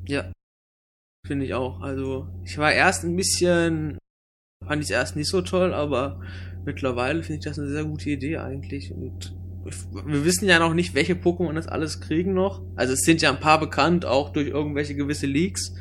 [0.06, 0.30] Ja.
[1.26, 1.80] Finde ich auch.
[1.80, 3.98] Also, ich war erst ein bisschen,
[4.66, 6.20] fand ich es erst nicht so toll, aber
[6.66, 8.92] mittlerweile finde ich das eine sehr gute Idee eigentlich.
[8.92, 9.34] Und
[9.64, 12.62] wir wissen ja noch nicht, welche Pokémon das alles kriegen noch.
[12.76, 15.74] Also es sind ja ein paar bekannt, auch durch irgendwelche gewisse Leaks.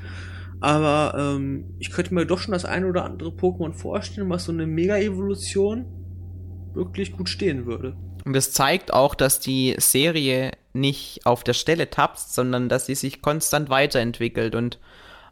[0.62, 4.54] Aber ähm, ich könnte mir doch schon das eine oder andere Pokémon vorstellen, was so
[4.54, 5.86] eine Mega-Evolution
[6.74, 7.98] wirklich gut stehen würde.
[8.24, 12.96] Und das zeigt auch, dass die Serie nicht auf der Stelle tapst, sondern dass sie
[12.96, 14.56] sich konstant weiterentwickelt.
[14.56, 14.80] Und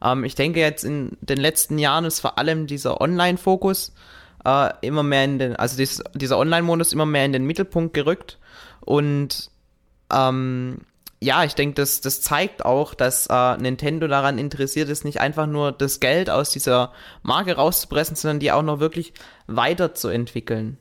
[0.03, 3.93] ähm, ich denke jetzt in den letzten Jahren ist vor allem dieser Online-Fokus
[4.45, 8.39] äh, immer mehr in den, also dies, dieser Online-Modus immer mehr in den Mittelpunkt gerückt.
[8.81, 9.51] Und
[10.11, 10.79] ähm,
[11.23, 15.45] ja, ich denke, das, das zeigt auch, dass äh, Nintendo daran interessiert ist, nicht einfach
[15.45, 19.13] nur das Geld aus dieser Marke rauszupressen, sondern die auch noch wirklich
[19.45, 20.77] weiterzuentwickeln.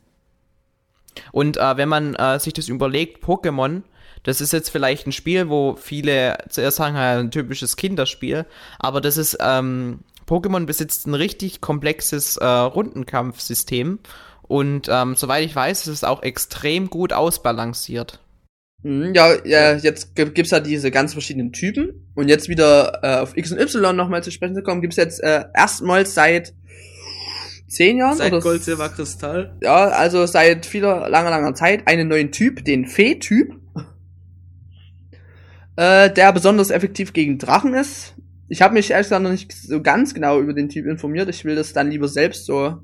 [1.33, 3.83] Und äh, wenn man äh, sich das überlegt, Pokémon,
[4.23, 8.47] das ist jetzt vielleicht ein Spiel, wo viele zuerst sagen, ja, ein typisches Kinderspiel,
[8.79, 10.01] aber das ist ähm,
[10.31, 13.99] Pokémon besitzt ein richtig komplexes äh, Rundenkampfsystem
[14.43, 18.20] und ähm, soweit ich weiß, ist es auch extrem gut ausbalanciert.
[18.85, 23.37] Mhm, ja, ja, jetzt gibt's ja diese ganz verschiedenen Typen und jetzt wieder äh, auf
[23.37, 26.55] X und Y nochmal zu sprechen zu kommen, gibt's jetzt äh, erstmals seit
[27.66, 29.57] zehn Jahren seit oder Gold, Silber, Kristall.
[29.61, 33.57] Ja, also seit vieler langer langer Zeit einen neuen Typ, den Fee-Typ,
[35.74, 38.14] äh, der besonders effektiv gegen Drachen ist
[38.51, 41.29] ich habe mich ehrlich gesagt noch nicht so ganz genau über den Typ informiert.
[41.29, 42.79] Ich will das dann lieber selbst so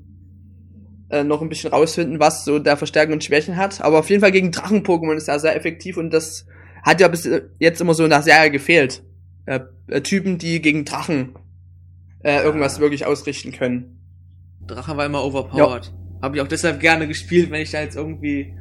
[1.09, 3.81] äh, noch ein bisschen rausfinden, was so der Verstärken und Schwächen hat.
[3.81, 6.45] Aber auf jeden Fall gegen Drachen-Pokémon ist er sehr effektiv und das
[6.83, 9.03] hat ja bis jetzt immer so in der Serie gefehlt.
[9.45, 11.35] Äh, äh, Typen, die gegen Drachen
[12.23, 13.99] äh, irgendwas wirklich ausrichten können.
[14.67, 15.85] Drache war immer overpowered.
[15.85, 16.21] Ja.
[16.21, 18.53] Habe ich auch deshalb gerne gespielt, wenn ich da jetzt irgendwie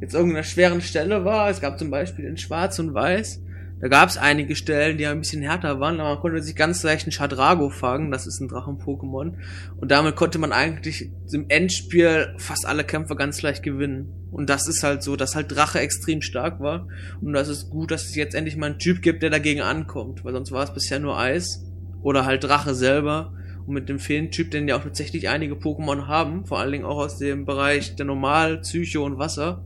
[0.00, 1.50] jetzt irgendeiner schweren Stelle war.
[1.50, 3.42] Es gab zum Beispiel in Schwarz und Weiß
[3.80, 6.82] da gab es einige Stellen, die ein bisschen härter waren, aber man konnte sich ganz
[6.82, 9.34] leicht einen Shadrago fangen, das ist ein Drachen-Pokémon.
[9.76, 14.12] Und damit konnte man eigentlich im Endspiel fast alle Kämpfe ganz leicht gewinnen.
[14.32, 16.88] Und das ist halt so, dass halt Drache extrem stark war.
[17.20, 20.24] Und das ist gut, dass es jetzt endlich mal einen Typ gibt, der dagegen ankommt.
[20.24, 21.64] Weil sonst war es bisher nur Eis.
[22.02, 23.32] Oder halt Drache selber.
[23.66, 26.98] Und mit dem Feentyp, den ja auch tatsächlich einige Pokémon haben, vor allen Dingen auch
[26.98, 29.62] aus dem Bereich der Normal, Psycho und Wasser,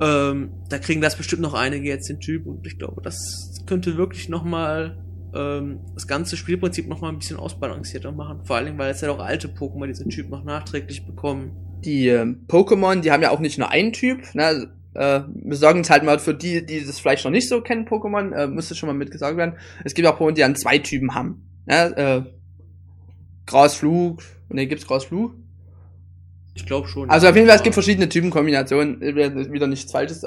[0.00, 3.96] ähm, da kriegen das bestimmt noch einige jetzt den Typ und ich glaube, das könnte
[3.96, 4.98] wirklich nochmal
[5.34, 8.44] ähm, das ganze Spielprinzip nochmal ein bisschen ausbalancierter machen.
[8.44, 11.52] Vor allem, weil jetzt ja auch alte Pokémon diesen Typ noch nachträglich bekommen.
[11.84, 14.72] Die äh, Pokémon, die haben ja auch nicht nur einen Typ, ne?
[14.94, 17.86] Äh, wir sagen es halt mal für die, die das vielleicht noch nicht so kennen,
[17.86, 19.54] Pokémon, äh, müsste schon mal mitgesagt werden.
[19.84, 21.48] Es gibt auch Pokémon, die dann zwei Typen haben.
[21.66, 21.96] Ne?
[21.96, 22.22] Äh,
[23.46, 25.34] Grasflug, ne, gibt's Grasflug?
[26.54, 27.08] Ich glaube schon.
[27.10, 29.00] Also auf jeden Fall, es gibt verschiedene Typenkombinationen.
[29.00, 30.24] Wieder nichts Falsches.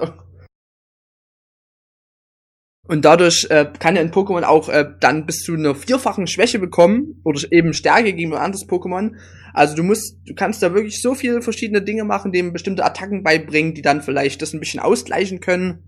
[2.88, 6.60] Und dadurch äh, kann ja ein Pokémon auch äh, dann bis zu einer vierfachen Schwäche
[6.60, 9.16] bekommen oder eben Stärke gegen ein anderes Pokémon.
[9.54, 13.24] Also du musst, du kannst da wirklich so viele verschiedene Dinge machen, dem bestimmte Attacken
[13.24, 15.84] beibringen, die dann vielleicht das ein bisschen ausgleichen können.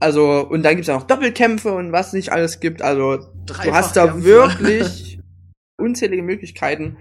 [0.00, 2.82] Also, und dann gibt's ja noch Doppelkämpfe und was nicht alles gibt.
[2.82, 5.20] Also, du hast da wirklich
[5.76, 6.96] unzählige Möglichkeiten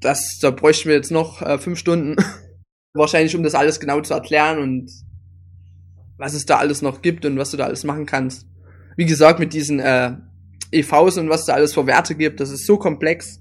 [0.00, 2.16] das, da bräuchten wir jetzt noch äh, fünf Stunden.
[2.94, 4.90] Wahrscheinlich, um das alles genau zu erklären und
[6.16, 8.46] was es da alles noch gibt und was du da alles machen kannst.
[8.96, 10.12] Wie gesagt, mit diesen äh,
[10.70, 13.40] EVs und was da alles für Werte gibt, das ist so komplex.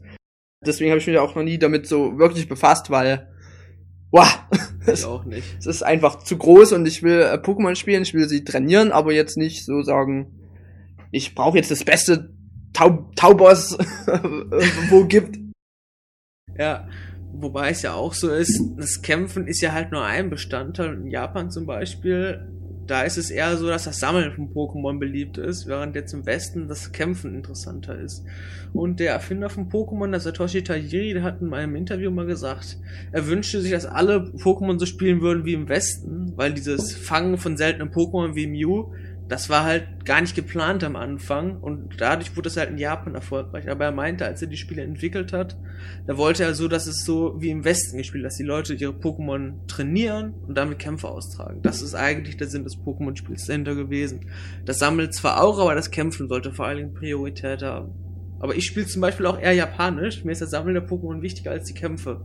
[0.66, 3.28] Deswegen habe ich mich auch noch nie damit so wirklich befasst, weil
[4.12, 4.40] wow,
[4.88, 5.44] ich auch nicht.
[5.60, 8.92] Es ist einfach zu groß und ich will äh, Pokémon spielen, ich will sie trainieren,
[8.92, 10.32] aber jetzt nicht so sagen,
[11.12, 12.34] ich brauche jetzt das beste
[12.74, 13.78] Tau Taubos,
[14.90, 15.43] wo gibt.
[16.58, 16.88] Ja,
[17.34, 20.94] wobei es ja auch so ist, das Kämpfen ist ja halt nur ein Bestandteil.
[20.94, 22.48] In Japan zum Beispiel,
[22.88, 26.26] da ist es eher so, dass das Sammeln von Pokémon beliebt ist, während jetzt im
[26.26, 28.24] Westen das Kämpfen interessanter ist.
[28.74, 32.78] Und der Erfinder von Pokémon, der Satoshi Tajiri, der hat in meinem Interview mal gesagt,
[33.12, 37.38] er wünschte sich, dass alle Pokémon so spielen würden wie im Westen, weil dieses Fangen
[37.38, 38.92] von seltenen Pokémon wie Mew,
[39.34, 43.16] das war halt gar nicht geplant am Anfang und dadurch wurde es halt in Japan
[43.16, 43.68] erfolgreich.
[43.68, 45.58] Aber er meinte, als er die Spiele entwickelt hat,
[46.06, 48.92] da wollte er so, dass es so wie im Westen gespielt, dass die Leute ihre
[48.92, 51.64] Pokémon trainieren und damit Kämpfe austragen.
[51.64, 54.30] Das ist eigentlich der Sinn des Pokémon-Spiels dahinter gewesen.
[54.66, 57.92] Das sammelt zwar auch, aber das Kämpfen sollte vor allen Dingen Priorität haben.
[58.40, 60.24] Aber ich spiele zum Beispiel auch eher japanisch.
[60.24, 62.22] Mir ist das Sammeln der Pokémon wichtiger als die Kämpfe.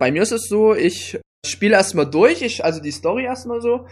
[0.00, 1.16] Bei mir ist es so, ich
[1.46, 3.86] spiele erstmal durch, ich, also die Story erstmal so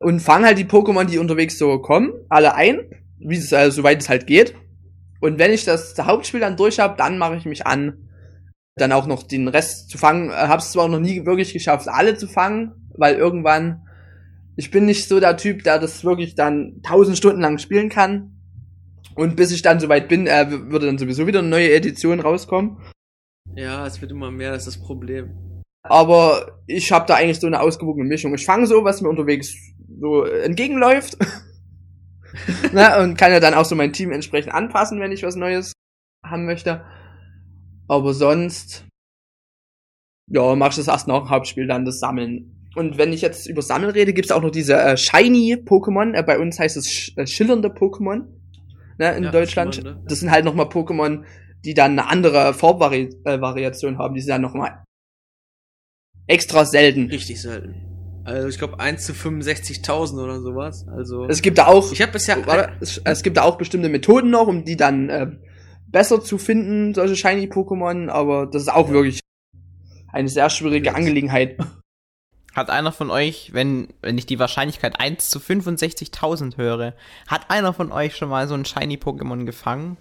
[0.00, 2.80] und fange halt die Pokémon, die unterwegs so kommen, alle ein,
[3.18, 4.54] wie es also soweit es halt geht.
[5.20, 8.08] Und wenn ich das Hauptspiel dann durch habe, dann mache ich mich an,
[8.76, 10.30] dann auch noch den Rest zu fangen.
[10.30, 13.82] Äh, hab's zwar noch nie wirklich geschafft, alle zu fangen, weil irgendwann
[14.56, 18.36] ich bin nicht so der Typ, der das wirklich dann tausend Stunden lang spielen kann.
[19.14, 22.78] Und bis ich dann soweit bin, äh, würde dann sowieso wieder eine neue Edition rauskommen.
[23.54, 25.30] Ja, es wird immer mehr, das ist das Problem.
[25.82, 28.34] Aber ich habe da eigentlich so eine ausgewogene Mischung.
[28.34, 29.54] Ich fange so, was mir unterwegs
[30.00, 31.16] so entgegenläuft.
[32.72, 35.72] Na, und kann ja dann auch so mein Team entsprechend anpassen, wenn ich was Neues
[36.24, 36.84] haben möchte.
[37.88, 38.86] Aber sonst,
[40.28, 42.56] ja, mach ich das erst nach dem Hauptspiel dann das Sammeln.
[42.76, 46.14] Und wenn ich jetzt über Sammeln rede, gibt's auch noch diese äh, Shiny Pokémon.
[46.14, 48.26] Äh, bei uns heißt es sch äh, schillernde Pokémon
[48.98, 49.74] ne, in ja, Deutschland.
[49.74, 50.04] Schillernde.
[50.08, 51.24] Das sind halt nochmal Pokémon,
[51.64, 54.14] die dann eine andere Farbvariation äh, haben.
[54.14, 54.84] Die sind dann nochmal
[56.28, 57.08] extra selten.
[57.08, 57.89] Richtig selten.
[58.24, 60.86] Also ich glaube 1 zu 65.000 oder sowas.
[60.88, 63.88] Also es gibt da auch ich habe bisher warte, es, es, gibt da auch bestimmte
[63.88, 65.28] Methoden noch, um die dann äh,
[65.86, 68.94] besser zu finden, solche shiny Pokémon, aber das ist auch ja.
[68.94, 69.20] wirklich
[70.12, 71.56] eine sehr schwierige Angelegenheit.
[72.54, 76.94] Hat einer von euch, wenn wenn ich die Wahrscheinlichkeit 1 zu 65.000 höre,
[77.28, 79.96] hat einer von euch schon mal so ein shiny Pokémon gefangen?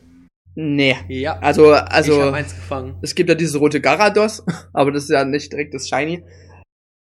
[0.56, 0.98] Nee.
[1.08, 1.38] Ja.
[1.40, 2.98] Also also ich hab eins gefangen.
[3.02, 4.44] Es gibt ja dieses rote Garados,
[4.74, 6.24] aber das ist ja nicht direkt das shiny.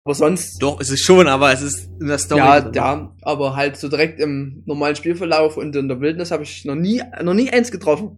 [0.07, 0.63] Aber sonst.
[0.63, 2.39] Doch, ist es schon, aber es ist in der Story.
[2.39, 2.73] Ja, drin.
[2.73, 6.75] ja, aber halt so direkt im normalen Spielverlauf und in der Wildnis habe ich noch
[6.75, 8.15] nie, noch nie eins getroffen.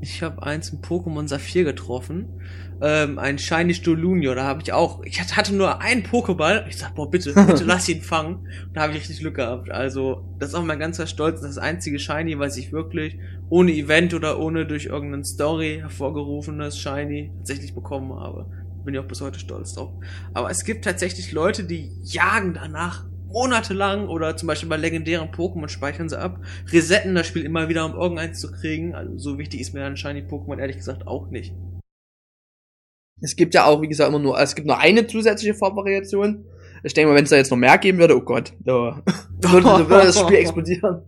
[0.00, 2.40] Ich habe eins im Pokémon Saphir getroffen.
[2.80, 5.04] Ähm, ein Shiny Stolunio, da habe ich auch.
[5.04, 6.66] Ich hatte nur einen Pokéball.
[6.68, 8.48] Ich sag, boah, bitte, bitte lass ihn fangen.
[8.66, 9.70] Und da habe ich richtig Glück gehabt.
[9.70, 11.42] Also, das ist auch mein ganzer Stolz.
[11.42, 13.18] Das einzige Shiny, was ich wirklich
[13.50, 18.46] ohne Event oder ohne durch irgendeine Story hervorgerufenes Shiny tatsächlich bekommen habe.
[18.84, 19.92] Bin ich auch bis heute stolz drauf.
[20.34, 25.68] Aber es gibt tatsächlich Leute, die jagen danach monatelang oder zum Beispiel bei legendären Pokémon
[25.68, 28.94] speichern sie ab, resetten das Spiel immer wieder, um irgendeins zu kriegen.
[28.94, 31.54] Also so wichtig ist mir dann Shiny Pokémon ehrlich gesagt auch nicht.
[33.20, 36.44] Es gibt ja auch, wie gesagt, immer nur, es gibt nur eine zusätzliche Farbvariation.
[36.82, 39.02] Ich denke mal, wenn es da jetzt noch mehr geben würde, oh Gott, da
[39.40, 41.02] würde, würde das Spiel explodieren.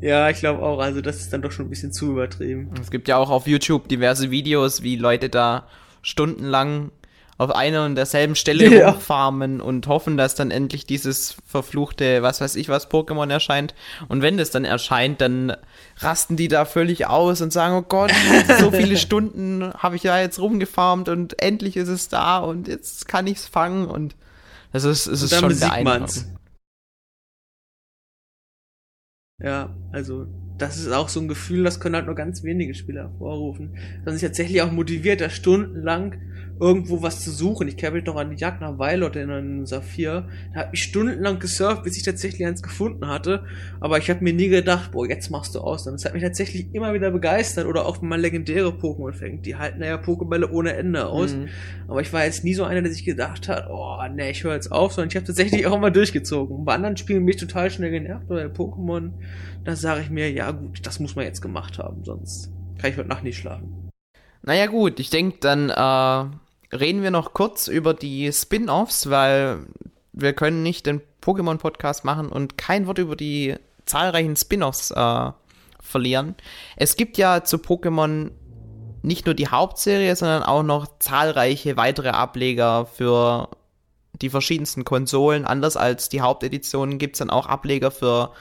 [0.00, 0.78] Ja, ich glaube auch.
[0.78, 2.70] Also das ist dann doch schon ein bisschen zu übertrieben.
[2.80, 5.68] Es gibt ja auch auf YouTube diverse Videos, wie Leute da
[6.02, 6.90] stundenlang
[7.38, 8.90] auf einer und derselben Stelle ja.
[8.90, 13.74] rumfarmen und hoffen, dass dann endlich dieses verfluchte, was weiß ich was, Pokémon erscheint.
[14.08, 15.56] Und wenn das dann erscheint, dann
[15.98, 18.12] rasten die da völlig aus und sagen, oh Gott,
[18.60, 23.08] so viele Stunden habe ich ja jetzt rumgefarmt und endlich ist es da und jetzt
[23.08, 24.14] kann ich es fangen und
[24.72, 26.26] das ist, es ist schon beeindruckend.
[29.42, 30.28] Ja, also
[30.62, 33.76] das ist auch so ein Gefühl, das können halt nur ganz wenige Spieler hervorrufen.
[34.04, 36.14] Dass sich tatsächlich auch motiviert, da stundenlang
[36.60, 37.68] irgendwo was zu suchen.
[37.68, 40.28] Ich mich noch an die Jagd nach Weilot in einem Saphir.
[40.54, 43.44] Da habe ich stundenlang gesurft, bis ich tatsächlich eins gefunden hatte.
[43.80, 45.86] Aber ich habe mir nie gedacht, boah, jetzt machst du aus.
[45.86, 47.66] Und das hat mich tatsächlich immer wieder begeistert.
[47.66, 49.44] Oder auch wenn man legendäre Pokémon fängt.
[49.46, 51.34] Die halten ja Pokébälle ohne Ende aus.
[51.34, 51.48] Mhm.
[51.88, 54.54] Aber ich war jetzt nie so einer, der sich gedacht hat, oh, ne, ich höre
[54.54, 54.92] jetzt auf.
[54.92, 56.64] Sondern ich habe tatsächlich auch immer durchgezogen.
[56.64, 58.30] Bei anderen Spielen bin ich total schnell genervt.
[58.30, 59.10] Oder Pokémon,
[59.64, 62.04] da sage ich mir, ja gut, das muss man jetzt gemacht haben.
[62.04, 63.81] Sonst kann ich heute Nacht nicht schlafen.
[64.42, 69.60] Naja gut, ich denke, dann äh, reden wir noch kurz über die Spin-offs, weil
[70.12, 73.54] wir können nicht den Pokémon-Podcast machen und kein Wort über die
[73.86, 75.30] zahlreichen Spin-offs äh,
[75.80, 76.34] verlieren.
[76.76, 78.30] Es gibt ja zu Pokémon
[79.02, 83.48] nicht nur die Hauptserie, sondern auch noch zahlreiche weitere Ableger für
[84.20, 85.44] die verschiedensten Konsolen.
[85.44, 88.32] Anders als die Haupteditionen gibt es dann auch Ableger für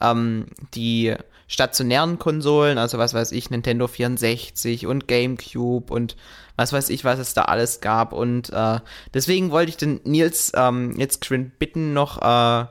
[0.00, 1.14] ähm, die
[1.52, 6.16] stationären Konsolen, also was weiß ich, Nintendo 64 und GameCube und
[6.56, 8.14] was weiß ich, was es da alles gab.
[8.14, 8.80] Und äh,
[9.12, 12.66] deswegen wollte ich den Nils ähm, jetzt schön bitten, noch äh,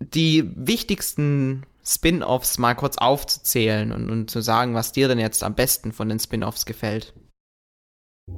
[0.00, 5.54] die wichtigsten Spin-offs mal kurz aufzuzählen und, und zu sagen, was dir denn jetzt am
[5.54, 7.12] besten von den Spin-offs gefällt.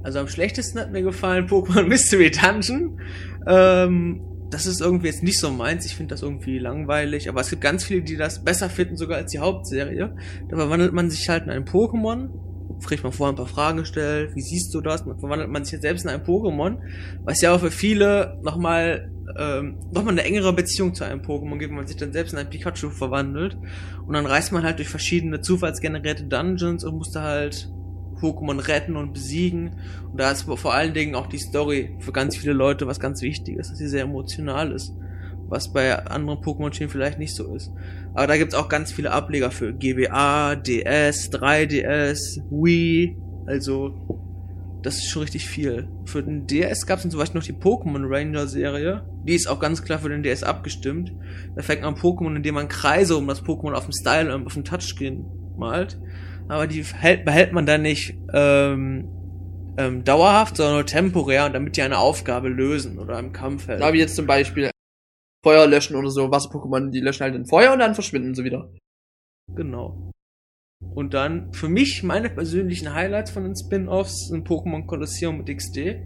[0.03, 3.01] Also am schlechtesten hat mir gefallen Pokémon Mystery Dungeon.
[3.47, 5.85] Ähm, das ist irgendwie jetzt nicht so meins.
[5.87, 7.29] Ich finde das irgendwie langweilig.
[7.29, 10.15] Aber es gibt ganz viele, die das besser finden, sogar als die Hauptserie.
[10.49, 12.31] Da verwandelt man sich halt in ein Pokémon
[12.85, 15.05] kriegt man vorher ein paar Fragen gestellt, wie siehst du das?
[15.05, 16.79] Man verwandelt man sich jetzt selbst in ein Pokémon,
[17.25, 21.71] was ja auch für viele nochmal ähm, nochmal eine engere Beziehung zu einem Pokémon gibt,
[21.71, 23.59] wenn man sich dann selbst in ein Pikachu verwandelt.
[24.07, 27.71] Und dann reist man halt durch verschiedene zufallsgenerierte Dungeons und musste halt
[28.21, 29.77] Pokémon retten und besiegen.
[30.11, 33.23] Und da ist vor allen Dingen auch die Story für ganz viele Leute was ganz
[33.23, 34.95] wichtig ist, dass sie sehr emotional ist.
[35.49, 37.73] Was bei anderen Pokémon-Spielen vielleicht nicht so ist.
[38.13, 43.17] Aber da gibt's auch ganz viele Ableger für GBA, DS, 3DS, Wii.
[43.47, 43.95] Also,
[44.83, 45.89] das ist schon richtig viel.
[46.05, 49.07] Für den DS gab's dann zum Beispiel noch die Pokémon Ranger Serie.
[49.25, 51.15] Die ist auch ganz klar für den DS abgestimmt.
[51.57, 54.55] Da fängt man Pokémon, indem man Kreise um das Pokémon auf dem Style und auf
[54.55, 55.25] dem Touchscreen
[55.57, 55.99] malt
[56.49, 59.09] aber die hält, behält man dann nicht ähm,
[59.77, 63.81] ähm, dauerhaft, sondern nur temporär und damit die eine Aufgabe lösen oder im Kampf helfen.
[63.81, 64.71] Da wie jetzt zum Beispiel
[65.45, 68.73] Feuer löschen oder so, Wasser-Pokémon, die löschen halt in Feuer und dann verschwinden sie wieder.
[69.55, 70.11] Genau.
[70.81, 75.97] Und dann für mich meine persönlichen Highlights von den Spin-offs sind Pokémon Colosseum und XD.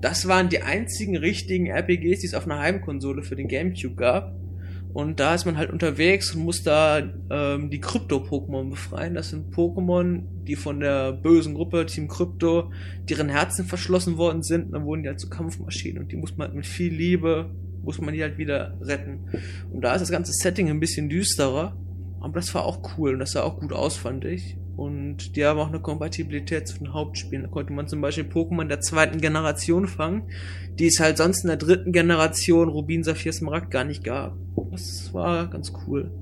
[0.00, 4.34] Das waren die einzigen richtigen RPGs, die es auf einer Heimkonsole für den GameCube gab.
[4.92, 9.14] Und da ist man halt unterwegs und muss da ähm, die Krypto-Pokémon befreien.
[9.14, 12.72] Das sind Pokémon, die von der bösen Gruppe Team Krypto,
[13.08, 14.66] deren Herzen verschlossen worden sind.
[14.66, 16.02] Und dann wurden die halt zu Kampfmaschinen.
[16.02, 17.50] Und die muss man halt mit viel Liebe,
[17.82, 19.28] muss man die halt wieder retten.
[19.72, 21.76] Und da ist das ganze Setting ein bisschen düsterer.
[22.20, 24.56] Aber das war auch cool und das sah auch gut aus, fand ich.
[24.78, 27.42] Und die haben auch eine Kompatibilität zu den Hauptspielen.
[27.42, 30.30] Da konnte man zum Beispiel Pokémon der zweiten Generation fangen,
[30.78, 34.36] die es halt sonst in der dritten Generation Rubin, Saphir, Smaragd gar nicht gab.
[34.70, 36.12] Das war ganz cool.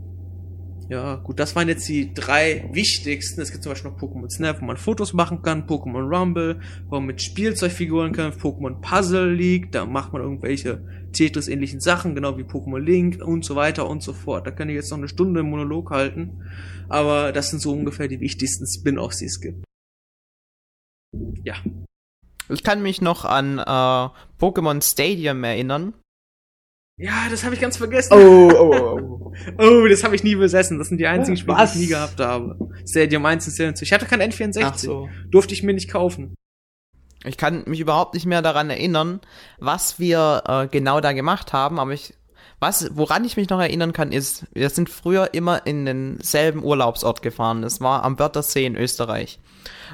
[0.89, 3.41] Ja, gut, das waren jetzt die drei wichtigsten.
[3.41, 6.97] Es gibt zum Beispiel noch Pokémon Snap, wo man Fotos machen kann, Pokémon Rumble, wo
[6.97, 12.45] man mit Spielzeugfiguren kämpft, Pokémon Puzzle League, da macht man irgendwelche Tetris-ähnlichen Sachen, genau wie
[12.45, 14.47] Pokémon Link und so weiter und so fort.
[14.47, 16.45] Da kann ich jetzt noch eine Stunde im Monolog halten,
[16.89, 19.64] aber das sind so ungefähr die wichtigsten Spin-offs, die es gibt.
[21.43, 21.55] Ja.
[22.49, 23.62] Ich kann mich noch an äh,
[24.39, 25.95] Pokémon Stadium erinnern.
[26.99, 28.15] Ja, das habe ich ganz vergessen.
[28.15, 29.35] Oh, oh, oh.
[29.59, 30.79] oh, das habe ich nie besessen.
[30.79, 32.59] Das sind die einzigen Spiele, die ich nie gehabt habe.
[32.89, 33.83] Stadium 1 und Stadium 2.
[33.83, 34.63] Ich hatte kein N64.
[34.65, 35.09] Ach so.
[35.31, 36.35] Durfte ich mir nicht kaufen.
[37.25, 39.21] Ich kann mich überhaupt nicht mehr daran erinnern,
[39.59, 42.15] was wir äh, genau da gemacht haben, aber ich
[42.59, 47.21] was, woran ich mich noch erinnern kann, ist, wir sind früher immer in denselben Urlaubsort
[47.21, 47.61] gefahren.
[47.61, 49.39] Das war am Wörthersee in Österreich.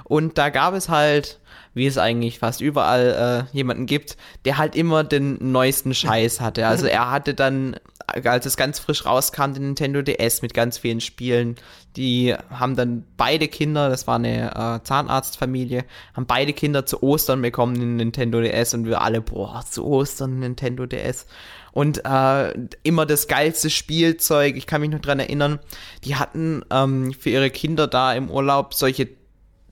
[0.04, 1.40] Und da gab es halt,
[1.74, 6.66] wie es eigentlich fast überall äh, jemanden gibt, der halt immer den neuesten Scheiß hatte.
[6.72, 11.00] Also er hatte dann als es ganz frisch rauskam, den Nintendo DS mit ganz vielen
[11.00, 11.56] Spielen.
[11.96, 17.42] Die haben dann beide Kinder, das war eine äh, Zahnarztfamilie, haben beide Kinder zu Ostern
[17.42, 21.26] bekommen, den Nintendo DS und wir alle, boah, zu Ostern Nintendo DS.
[21.72, 22.52] Und äh,
[22.82, 25.58] immer das geilste Spielzeug, ich kann mich noch dran erinnern,
[26.04, 29.08] die hatten ähm, für ihre Kinder da im Urlaub solche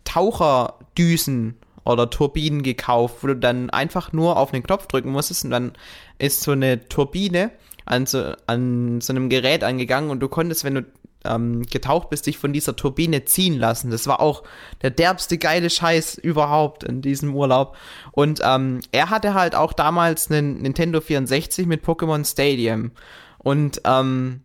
[0.05, 5.51] Taucherdüsen oder Turbinen gekauft, wo du dann einfach nur auf den Knopf drücken musstest und
[5.51, 5.72] dann
[6.18, 7.51] ist so eine Turbine
[7.87, 10.87] an so, an so einem Gerät angegangen und du konntest, wenn du
[11.24, 13.91] ähm, getaucht bist, dich von dieser Turbine ziehen lassen.
[13.91, 14.43] Das war auch
[14.83, 17.76] der derbste geile Scheiß überhaupt in diesem Urlaub.
[18.12, 22.93] Und ähm, er hatte halt auch damals einen Nintendo 64 mit Pokémon Stadium.
[23.39, 24.43] Und ähm,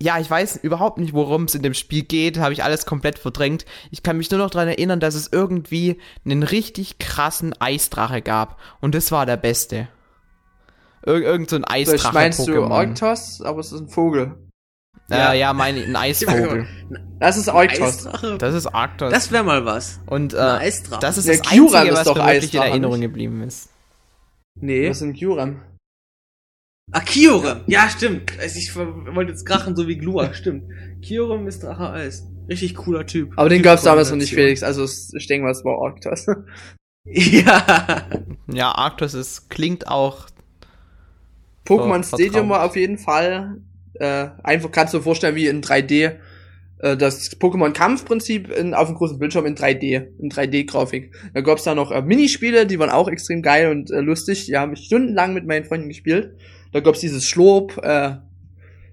[0.00, 3.18] ja, ich weiß überhaupt nicht, worum es in dem Spiel geht, habe ich alles komplett
[3.18, 3.64] verdrängt.
[3.90, 8.60] Ich kann mich nur noch daran erinnern, dass es irgendwie einen richtig krassen Eisdrache gab.
[8.80, 9.88] Und das war der beste.
[11.04, 11.98] Ir irgend so ein Eisdrache.
[11.98, 14.36] Vielleicht meinst du Arctos, aber es ist ein Vogel.
[15.10, 16.66] Ja, äh, ja, mein, ein Eisvogel.
[17.18, 18.08] Das ist Arctos.
[18.38, 19.12] Das ist Arctos.
[19.12, 20.00] Das wäre mal was.
[20.06, 23.70] Und äh, das ist das Einzige, was mir wirklich in Erinnerung geblieben ist.
[24.60, 24.90] Nee.
[24.90, 25.62] Was ist ein Kyurem?
[26.90, 27.60] Ah, Kyurem.
[27.66, 28.32] Ja, stimmt.
[28.44, 30.32] Ich wollte jetzt krachen, so wie Glua.
[30.32, 30.64] Stimmt.
[31.06, 32.26] Kyurem ist Drache Eis.
[32.48, 33.32] Richtig cooler Typ.
[33.36, 34.62] Aber den gab's damals noch nicht, Felix.
[34.62, 36.26] Also, ich denke mal, es war Arctos.
[37.04, 38.06] ja.
[38.50, 40.26] Ja, Arctos ist, klingt auch
[41.66, 43.60] Pokémon Stadium war auf jeden Fall
[43.94, 46.16] äh, einfach kannst du dir vorstellen wie in 3D
[46.78, 51.14] äh, das Pokémon Kampfprinzip in, auf dem großen Bildschirm in 3D, in 3D-Grafik.
[51.34, 54.46] Da gab's da noch äh, Minispiele, die waren auch extrem geil und äh, lustig.
[54.46, 56.36] Die haben ich stundenlang mit meinen Freunden gespielt.
[56.72, 58.16] Da gab's dieses Schlurp, äh,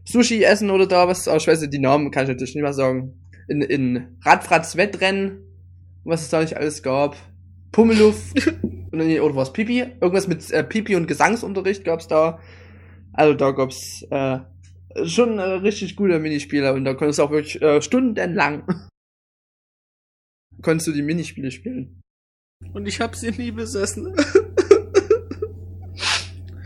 [0.05, 2.63] Sushi essen oder da was, aber ich weiß nicht, die Namen kann ich natürlich nicht
[2.63, 3.19] mehr sagen.
[3.47, 5.39] In, in Radfratz Wettrennen,
[6.03, 7.15] was es da nicht alles gab.
[7.71, 8.33] Pummeluff,
[8.91, 9.79] oder was, Pipi?
[9.79, 12.39] Irgendwas mit äh, Pipi und Gesangsunterricht gab's da.
[13.13, 14.39] Also da gab's äh,
[15.05, 18.63] schon äh, richtig gute Minispiele und da konntest du auch wirklich äh, stundenlang
[20.61, 22.01] konntest du die Minispiele spielen.
[22.73, 24.15] Und ich habe sie nie besessen.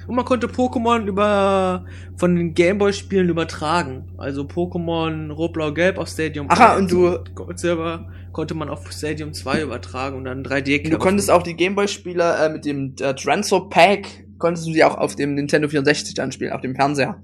[0.09, 1.85] Und man konnte Pokémon über
[2.17, 4.11] von den Gameboy-Spielen übertragen.
[4.17, 7.19] Also Pokémon Rot, Blau, Gelb auf Stadium Aha, und du
[7.53, 12.43] Silber konnte man auf Stadium 2 übertragen und dann 3D Du konntest auch die Gameboy-Spieler
[12.43, 16.31] äh, mit dem äh, Transfer Pack konntest du die auch auf dem Nintendo 64 dann
[16.31, 17.21] spielen, auf dem Fernseher.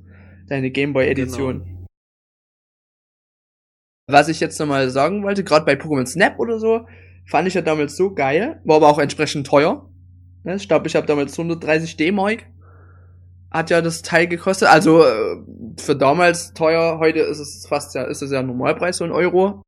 [0.48, 1.64] Deine Gameboy-Edition.
[1.64, 1.86] Genau.
[4.08, 6.86] Was ich jetzt nochmal sagen wollte, gerade bei Pokémon Snap oder so,
[7.26, 9.90] fand ich ja damals so geil, war aber auch entsprechend teuer.
[10.44, 12.46] Ne, ich glaube, ich habe damals 130 D-Mark
[13.56, 14.68] hat ja das Teil gekostet.
[14.68, 15.38] Also äh,
[15.78, 19.62] für damals teuer, heute ist es fast ja, ist es ja Normalpreis, so ein Euro.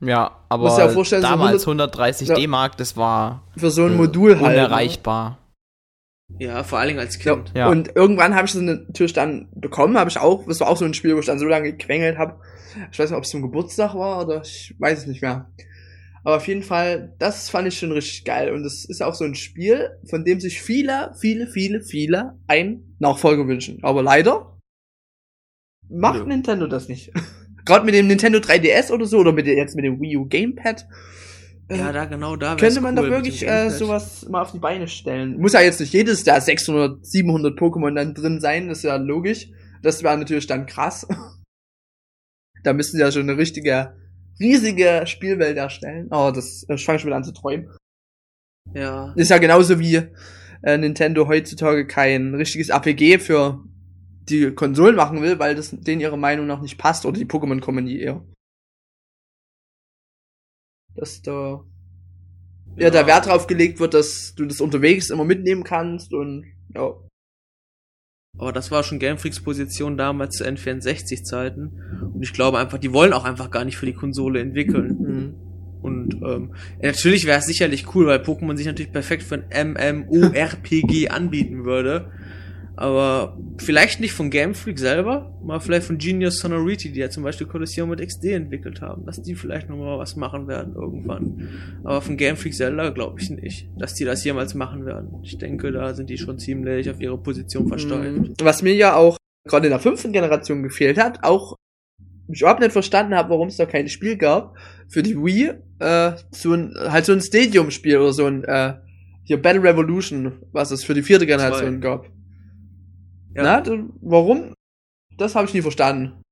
[0.00, 4.34] Ja, aber ja damals so 130 ja, D-Mark, das war für so ein Modul äh,
[4.34, 4.56] halt.
[4.56, 4.66] Ne?
[4.66, 5.38] Unerreichbar.
[6.38, 7.52] Ja, vor allen Dingen als Kind.
[7.54, 7.68] Ja.
[7.68, 10.84] Und irgendwann habe ich es natürlich dann bekommen, habe ich auch, das war auch so
[10.84, 12.40] ein Spiel, wo ich dann so lange gequengelt habe.
[12.90, 15.50] Ich weiß nicht, ob es zum Geburtstag war oder ich weiß es nicht mehr.
[16.26, 18.52] Aber auf jeden Fall, das fand ich schon richtig geil.
[18.52, 22.96] Und es ist auch so ein Spiel, von dem sich viele, viele, viele, viele ein
[22.98, 23.78] Nachfolger wünschen.
[23.82, 24.58] Aber leider
[25.88, 26.24] macht ja.
[26.24, 27.12] Nintendo das nicht.
[27.64, 30.88] Gerade mit dem Nintendo 3DS oder so, oder mit jetzt mit dem Wii U Gamepad.
[31.68, 32.56] Äh, ja, da genau da.
[32.56, 35.38] Könnte man cool da wirklich äh, sowas mal auf die Beine stellen.
[35.38, 39.46] Muss ja jetzt nicht jedes da 600, 700 Pokémon dann drin sein, ist ja logisch.
[39.80, 41.06] Das wäre natürlich dann krass.
[42.64, 43.94] da müssten ja schon eine richtige
[44.38, 46.08] riesige Spielwelt erstellen.
[46.10, 47.70] Oh, das ich fange schon wieder an zu träumen.
[48.74, 49.12] Ja.
[49.14, 50.02] Ist ja genauso wie
[50.62, 53.64] äh, Nintendo heutzutage kein richtiges APG für
[54.28, 57.60] die Konsolen machen will, weil das denen ihre Meinung nach nicht passt oder die Pokémon
[57.60, 58.24] Company eher.
[60.94, 61.64] Dass da
[62.76, 62.84] ja.
[62.84, 66.94] ja der Wert drauf gelegt wird, dass du das unterwegs immer mitnehmen kannst und ja.
[68.38, 71.72] Aber das war schon Game Freaks Position damals zu N64 Zeiten.
[72.12, 74.96] Und ich glaube einfach, die wollen auch einfach gar nicht für die Konsole entwickeln.
[74.98, 75.34] Mhm.
[75.82, 76.50] Und ähm,
[76.82, 82.10] natürlich wäre es sicherlich cool, weil Pokémon sich natürlich perfekt für ein MMORPG anbieten würde.
[82.76, 87.22] Aber vielleicht nicht von Game Freak selber, mal vielleicht von Genius Sonority, die ja zum
[87.22, 91.48] Beispiel Colosseum mit XD entwickelt haben, dass die vielleicht nochmal was machen werden irgendwann.
[91.84, 95.20] Aber von Game Freak selber glaube ich nicht, dass die das jemals machen werden.
[95.22, 98.18] Ich denke, da sind die schon ziemlich auf ihre Position versteuert.
[98.18, 98.34] Mhm.
[98.42, 99.16] Was mir ja auch
[99.48, 101.56] gerade in der fünften Generation gefehlt hat, auch
[102.28, 104.56] ich überhaupt nicht verstanden habe, warum es da kein Spiel gab
[104.88, 108.74] für die Wii, äh, so ein, halt so ein Stadium-Spiel oder so ein, äh,
[109.22, 111.80] hier Battle Revolution, was es für die vierte Generation Zwei.
[111.80, 112.15] gab.
[113.36, 113.42] Ja.
[113.42, 114.54] Na, warum?
[115.18, 116.22] Das habe ich nie verstanden.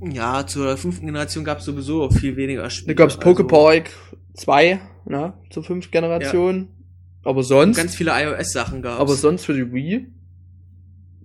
[0.00, 2.94] Ja, zur fünften Generation gab es sowieso viel weniger Spiele.
[2.94, 6.60] Da gab es Pokepark also 2, na, zur fünften Generation.
[6.60, 7.28] Ja.
[7.30, 7.76] Aber sonst.
[7.76, 10.10] Ganz viele iOS-Sachen gab Aber sonst für die Wii.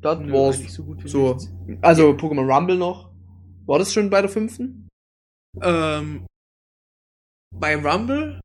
[0.01, 1.37] Das war's so, so.
[1.81, 3.11] Also Pokémon Rumble noch.
[3.65, 4.89] War das schon bei der fünften?
[5.61, 6.25] Ähm,
[7.51, 8.39] bei Rumble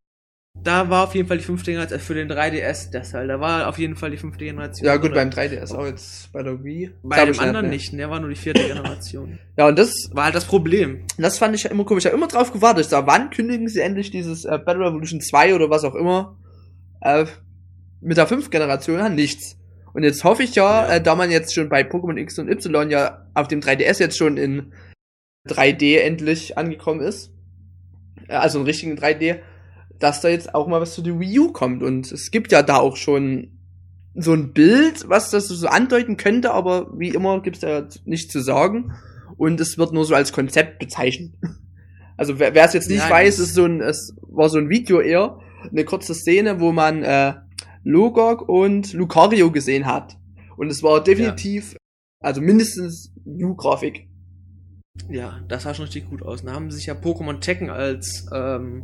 [0.62, 3.30] da war auf jeden Fall die fünfte Generation, also für den 3DS das halt.
[3.30, 4.86] Da war auf jeden Fall die fünfte Generation.
[4.86, 6.92] Ja, gut, beim 3DS auch jetzt bei der Wii.
[7.02, 9.38] Bei dem anderen nicht, der war nur die vierte Generation.
[9.56, 11.04] ja, und das war halt das Problem.
[11.18, 12.04] Das fand ich ja immer komisch.
[12.04, 12.84] Ich habe immer drauf gewartet.
[12.84, 16.36] Ich sag, wann kündigen sie endlich dieses äh, Battle Revolution 2 oder was auch immer
[17.00, 17.24] äh,
[18.00, 19.14] mit der fünften Generation an?
[19.14, 19.56] Nichts.
[19.92, 20.94] Und jetzt hoffe ich ja, ja.
[20.96, 24.16] Äh, da man jetzt schon bei Pokémon X und Y ja auf dem 3DS jetzt
[24.16, 24.72] schon in
[25.48, 27.32] 3D endlich angekommen ist,
[28.28, 29.38] äh, also in richtigen 3D,
[30.01, 31.82] dass da jetzt auch mal was zu der Wii U kommt.
[31.82, 33.53] Und es gibt ja da auch schon
[34.14, 38.40] so ein Bild, was das so andeuten könnte, aber wie immer gibt's da nichts zu
[38.40, 38.92] sagen.
[39.36, 41.32] Und es wird nur so als Konzept bezeichnet.
[42.16, 45.01] Also wer es jetzt nicht ja, weiß, ist so ein, es war so ein Video
[45.01, 45.38] eher,
[45.70, 47.32] eine kurze Szene, wo man äh,
[47.82, 50.18] Logok und Lucario gesehen hat.
[50.59, 51.78] Und es war definitiv, ja.
[52.22, 54.07] also mindestens U-Grafik.
[55.09, 56.44] Ja, das sah schon richtig gut aus.
[56.44, 58.82] Da haben sich ja Pokémon Tekken als ähm,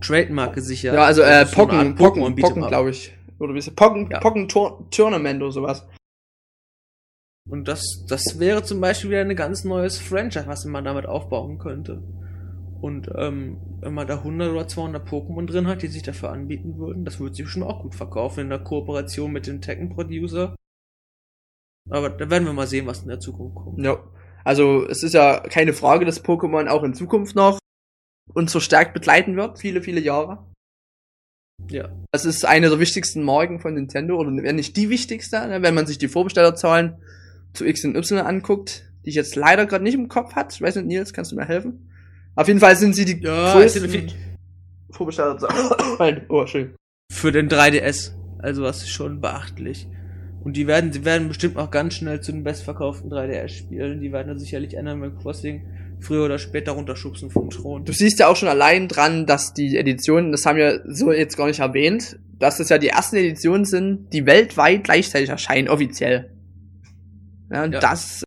[0.00, 0.94] Trademark gesichert.
[0.94, 3.14] Ja, also äh, Pocken, so Pocken, Pocken, glaube ich.
[3.38, 3.74] Oder wie ist?
[3.76, 4.20] Pocken, ja.
[4.20, 5.86] Pocken Tournament oder sowas.
[7.48, 11.58] Und das, das wäre zum Beispiel wieder ein ganz neues Franchise, was man damit aufbauen
[11.58, 12.02] könnte.
[12.80, 16.78] Und ähm, wenn man da 100 oder 200 Pokémon drin hat, die sich dafür anbieten
[16.78, 20.54] würden, das würde sich bestimmt auch gut verkaufen in der Kooperation mit dem Tekken-Producer.
[21.90, 23.82] Aber da werden wir mal sehen, was in der Zukunft kommt.
[23.82, 23.98] Ja,
[24.44, 27.58] also es ist ja keine Frage, dass Pokémon auch in Zukunft noch
[28.34, 30.44] uns verstärkt begleiten wird, viele, viele Jahre.
[31.70, 31.90] Ja.
[32.12, 35.74] Das ist eine der wichtigsten Marken von Nintendo, oder wenn nicht die wichtigste, ne, wenn
[35.74, 36.96] man sich die Vorbestellerzahlen
[37.52, 40.54] zu X und Y anguckt, die ich jetzt leider gerade nicht im Kopf hat.
[40.54, 41.90] Ich weiß nicht, Nils, kannst du mir helfen?
[42.36, 44.12] Auf jeden Fall sind sie die ja, größten
[44.90, 46.22] Vorbestellerzahlen.
[46.28, 46.74] oh, schön.
[47.10, 48.12] Für den 3DS.
[48.38, 49.88] Also was ist schon beachtlich.
[50.44, 54.00] Und die werden, sie werden bestimmt auch ganz schnell zu den bestverkauften 3DS-Spielen.
[54.00, 55.66] Die werden da sicherlich Animal Crossing
[56.00, 57.84] früher oder später runterschubsen vom Thron.
[57.84, 61.36] Du siehst ja auch schon allein dran, dass die Editionen, das haben wir so jetzt
[61.36, 66.30] gar nicht erwähnt, dass es ja die ersten Editionen sind, die weltweit gleichzeitig erscheinen, offiziell.
[67.50, 67.80] Ja, und ja.
[67.80, 68.22] das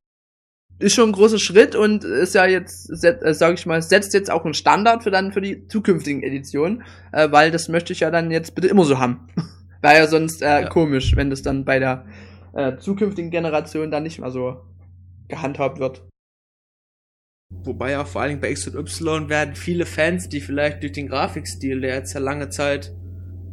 [0.80, 4.32] ist schon ein großer Schritt und ist ja jetzt, äh, sag ich mal, setzt jetzt
[4.32, 8.10] auch einen Standard für dann für die zukünftigen Editionen, äh, weil das möchte ich ja
[8.10, 9.28] dann jetzt bitte immer so haben.
[9.82, 10.70] Wäre ja sonst äh, ja.
[10.70, 12.06] komisch, wenn das dann bei der
[12.54, 14.62] äh, zukünftigen Generation dann nicht mehr so
[15.28, 16.04] gehandhabt wird.
[17.64, 21.08] Wobei ja vor Dingen bei X und Y werden viele Fans, die vielleicht durch den
[21.08, 22.94] Grafikstil, der jetzt ja lange Zeit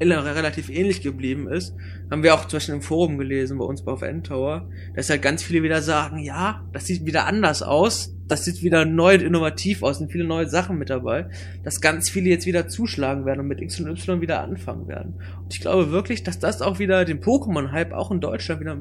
[0.00, 1.74] relativ ähnlich geblieben ist,
[2.10, 5.22] haben wir auch zum Beispiel im Forum gelesen bei uns bei auf Endtower, dass halt
[5.22, 9.22] ganz viele wieder sagen, ja, das sieht wieder anders aus, das sieht wieder neu und
[9.22, 11.28] innovativ aus, sind viele neue Sachen mit dabei,
[11.64, 15.14] dass ganz viele jetzt wieder zuschlagen werden und mit X und Y wieder anfangen werden.
[15.42, 18.78] Und ich glaube wirklich, dass das auch wieder den Pokémon-Hype auch in Deutschland wieder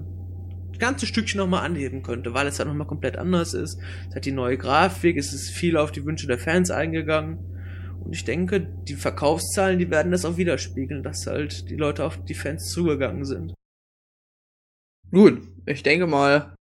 [0.79, 3.79] ganze Stückchen nochmal anheben könnte, weil es halt nochmal komplett anders ist.
[4.09, 7.39] Es hat die neue Grafik, es ist viel auf die Wünsche der Fans eingegangen.
[8.03, 12.23] Und ich denke, die Verkaufszahlen, die werden das auch widerspiegeln, dass halt die Leute auf
[12.23, 13.53] die Fans zugegangen sind.
[15.11, 16.55] Gut, ich denke mal.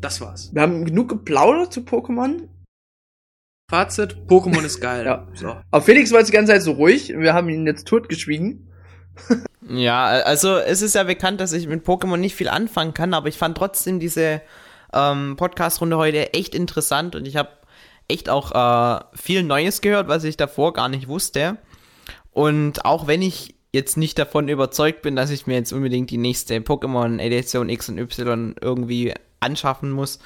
[0.00, 0.52] Das war's.
[0.52, 2.48] Wir haben genug geplaudert zu Pokémon.
[3.70, 5.06] Fazit, Pokémon ist geil.
[5.06, 5.28] ja.
[5.34, 5.56] so.
[5.70, 7.08] Aber Felix war jetzt die ganze Zeit so ruhig.
[7.08, 8.68] Wir haben ihn jetzt totgeschwiegen.
[9.72, 13.28] Ja, also es ist ja bekannt, dass ich mit Pokémon nicht viel anfangen kann, aber
[13.28, 14.42] ich fand trotzdem diese
[14.92, 17.48] ähm, Podcast-Runde heute echt interessant und ich habe
[18.06, 21.56] echt auch äh, viel Neues gehört, was ich davor gar nicht wusste.
[22.32, 26.18] Und auch wenn ich jetzt nicht davon überzeugt bin, dass ich mir jetzt unbedingt die
[26.18, 30.18] nächste Pokémon-Edition X und Y irgendwie anschaffen muss,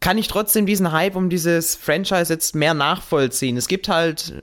[0.00, 3.56] kann ich trotzdem diesen Hype um dieses Franchise jetzt mehr nachvollziehen.
[3.56, 4.34] Es gibt halt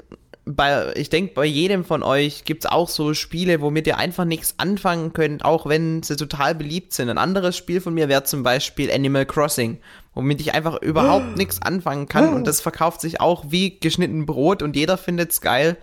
[0.55, 4.25] bei, ich denke, bei jedem von euch gibt es auch so Spiele, womit ihr einfach
[4.25, 7.09] nichts anfangen könnt, auch wenn sie total beliebt sind.
[7.09, 9.79] Ein anderes Spiel von mir wäre zum Beispiel Animal Crossing,
[10.13, 12.33] womit ich einfach überhaupt nichts anfangen kann.
[12.33, 15.77] Und das verkauft sich auch wie geschnitten Brot und jeder findet es geil.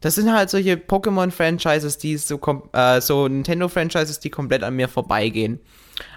[0.00, 2.40] Das sind halt solche Pokémon-Franchises, die so,
[2.72, 5.60] äh, so Nintendo-Franchises, die komplett an mir vorbeigehen.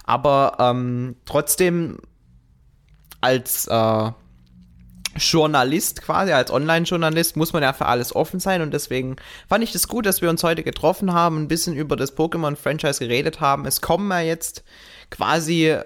[0.05, 1.97] Aber ähm, trotzdem
[3.19, 4.11] als äh,
[5.15, 9.15] Journalist quasi, als Online-Journalist muss man ja für alles offen sein und deswegen
[9.47, 12.99] fand ich das gut, dass wir uns heute getroffen haben, ein bisschen über das Pokémon-Franchise
[12.99, 13.65] geredet haben.
[13.65, 14.63] Es kommen ja jetzt
[15.09, 15.77] quasi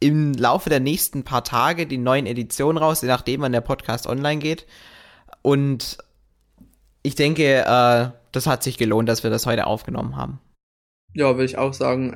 [0.00, 4.06] im Laufe der nächsten paar Tage die neuen Editionen raus, je nachdem, wann der Podcast
[4.06, 4.66] online geht.
[5.42, 5.98] Und
[7.02, 10.40] ich denke, äh, das hat sich gelohnt, dass wir das heute aufgenommen haben.
[11.14, 12.14] Ja, würde ich auch sagen.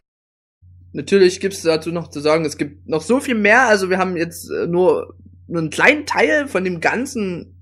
[0.93, 3.69] Natürlich gibt es dazu noch zu sagen, es gibt noch so viel mehr.
[3.69, 5.15] Also wir haben jetzt äh, nur
[5.49, 7.55] nur einen kleinen Teil von dem ganzen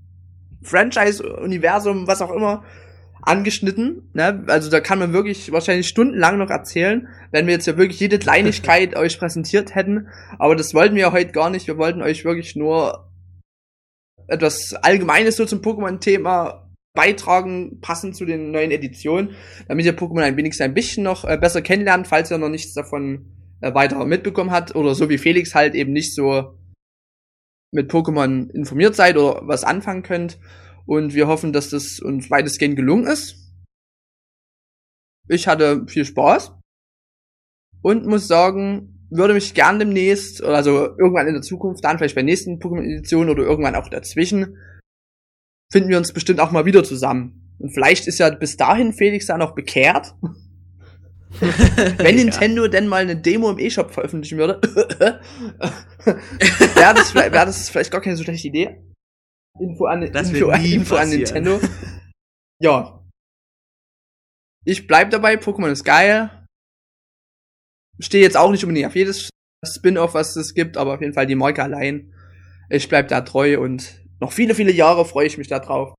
[0.61, 2.63] Franchise-Universum, was auch immer,
[3.21, 4.09] angeschnitten.
[4.13, 4.43] Ne?
[4.47, 8.19] Also da kann man wirklich wahrscheinlich stundenlang noch erzählen, wenn wir jetzt ja wirklich jede
[8.19, 10.07] Kleinigkeit euch präsentiert hätten.
[10.37, 11.67] Aber das wollten wir heute gar nicht.
[11.67, 13.09] Wir wollten euch wirklich nur
[14.27, 19.35] etwas Allgemeines so zum Pokémon-Thema beitragen, passend zu den neuen Editionen,
[19.67, 22.73] damit ihr Pokémon ein wenigstens ein bisschen noch äh, besser kennenlernt, falls ihr noch nichts
[22.73, 23.27] davon
[23.61, 26.57] äh, weiter mitbekommen habt oder so wie Felix halt eben nicht so
[27.71, 30.39] mit Pokémon informiert seid oder was anfangen könnt.
[30.85, 33.35] Und wir hoffen, dass das uns weitestgehend gelungen ist.
[35.27, 36.53] Ich hatte viel Spaß
[37.81, 42.23] und muss sagen, würde mich gern demnächst, also irgendwann in der Zukunft, dann vielleicht bei
[42.23, 44.57] nächsten Pokémon-Editionen oder irgendwann auch dazwischen,
[45.71, 47.55] finden wir uns bestimmt auch mal wieder zusammen.
[47.59, 50.15] Und vielleicht ist ja bis dahin Felix da noch bekehrt.
[51.97, 52.69] Wenn Nintendo ja.
[52.69, 54.61] denn mal eine Demo im E-Shop veröffentlichen würde,
[56.03, 58.81] wäre das, wär das vielleicht gar keine so schlechte Idee.
[59.59, 61.59] Info an, Info, Info an Nintendo.
[62.61, 63.05] Ja.
[64.65, 66.45] Ich bleib dabei, Pokémon ist geil.
[67.99, 69.29] Stehe jetzt auch nicht unbedingt auf jedes
[69.65, 72.13] Spin-off, was es gibt, aber auf jeden Fall die Marke allein.
[72.69, 75.95] Ich bleib da treu und noch viele, viele Jahre freue ich mich da drauf.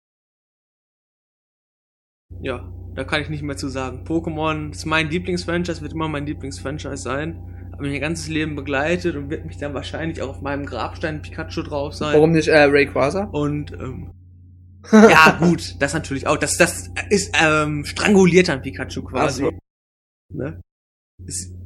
[2.41, 4.03] Ja, da kann ich nicht mehr zu sagen.
[4.05, 7.41] Pokémon ist mein Lieblingsfranchise, wird immer mein Lieblingsfranchise sein.
[7.71, 11.23] Hat mich mein ganzes Leben begleitet und wird mich dann wahrscheinlich auch auf meinem Grabstein
[11.23, 12.15] Pikachu drauf sein.
[12.15, 13.29] Warum nicht äh, Rayquaza?
[13.31, 14.11] Und ähm,
[14.93, 16.39] ja, gut, das natürlich auch.
[16.39, 19.45] Das, das ist ähm, stranguliert an Pikachu quasi.
[19.45, 19.53] So.
[20.35, 20.61] Ne?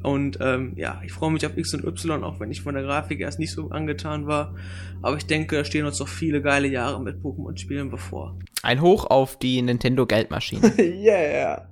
[0.03, 2.83] Und ähm, ja, ich freue mich auf X und Y, auch wenn ich von der
[2.83, 4.57] Grafik erst nicht so angetan war.
[5.03, 8.39] Aber ich denke, da stehen uns noch viele geile Jahre mit Pokémon-Spielen bevor.
[8.63, 10.73] Ein Hoch auf die Nintendo-Geldmaschine.
[10.79, 11.71] yeah.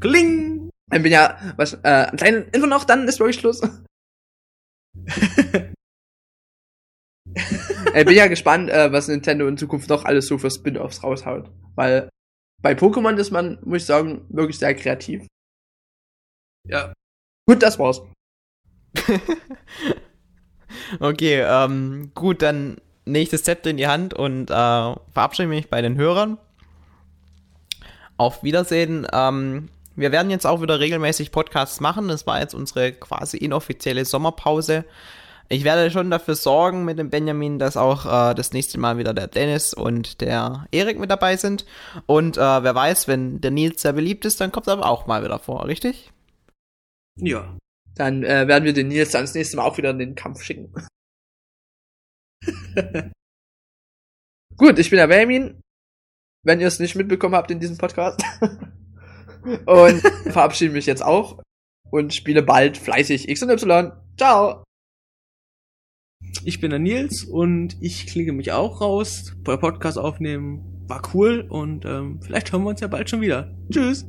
[0.00, 0.70] Kling!
[0.92, 3.62] Ich bin ja, was, äh, ein kleiner Info noch, dann ist wirklich Schluss.
[4.94, 5.64] ich
[8.04, 11.50] bin ja gespannt, äh, was Nintendo in Zukunft noch alles so für Spin-offs raushaut.
[11.76, 12.10] Weil
[12.60, 15.26] bei Pokémon ist man, muss ich sagen, wirklich sehr kreativ.
[16.68, 16.92] Ja,
[17.46, 18.02] Gut, das war's.
[21.00, 24.54] okay, ähm, gut, dann nehme ich das Zepter in die Hand und äh,
[25.12, 26.38] verabschiede mich bei den Hörern.
[28.16, 29.06] Auf Wiedersehen.
[29.12, 32.08] Ähm, wir werden jetzt auch wieder regelmäßig Podcasts machen.
[32.08, 34.84] Das war jetzt unsere quasi inoffizielle Sommerpause.
[35.48, 39.12] Ich werde schon dafür sorgen mit dem Benjamin, dass auch äh, das nächste Mal wieder
[39.12, 41.64] der Dennis und der Erik mit dabei sind.
[42.06, 45.06] Und äh, wer weiß, wenn der Nils sehr beliebt ist, dann kommt er aber auch
[45.06, 46.12] mal wieder vor, richtig?
[47.16, 47.56] Ja.
[47.94, 50.42] Dann äh, werden wir den Nils dann das nächste Mal auch wieder in den Kampf
[50.42, 50.72] schicken.
[54.56, 55.60] Gut, ich bin der Benjamin.
[56.44, 58.22] Wenn ihr es nicht mitbekommen habt in diesem Podcast.
[59.66, 60.00] und
[60.32, 61.42] verabschiede mich jetzt auch
[61.90, 63.92] und spiele bald fleißig X und Y.
[64.16, 64.64] Ciao!
[66.44, 69.34] Ich bin der Nils und ich klinge mich auch raus.
[69.42, 73.56] Bei Podcast aufnehmen war cool und ähm, vielleicht hören wir uns ja bald schon wieder.
[73.70, 74.06] Tschüss!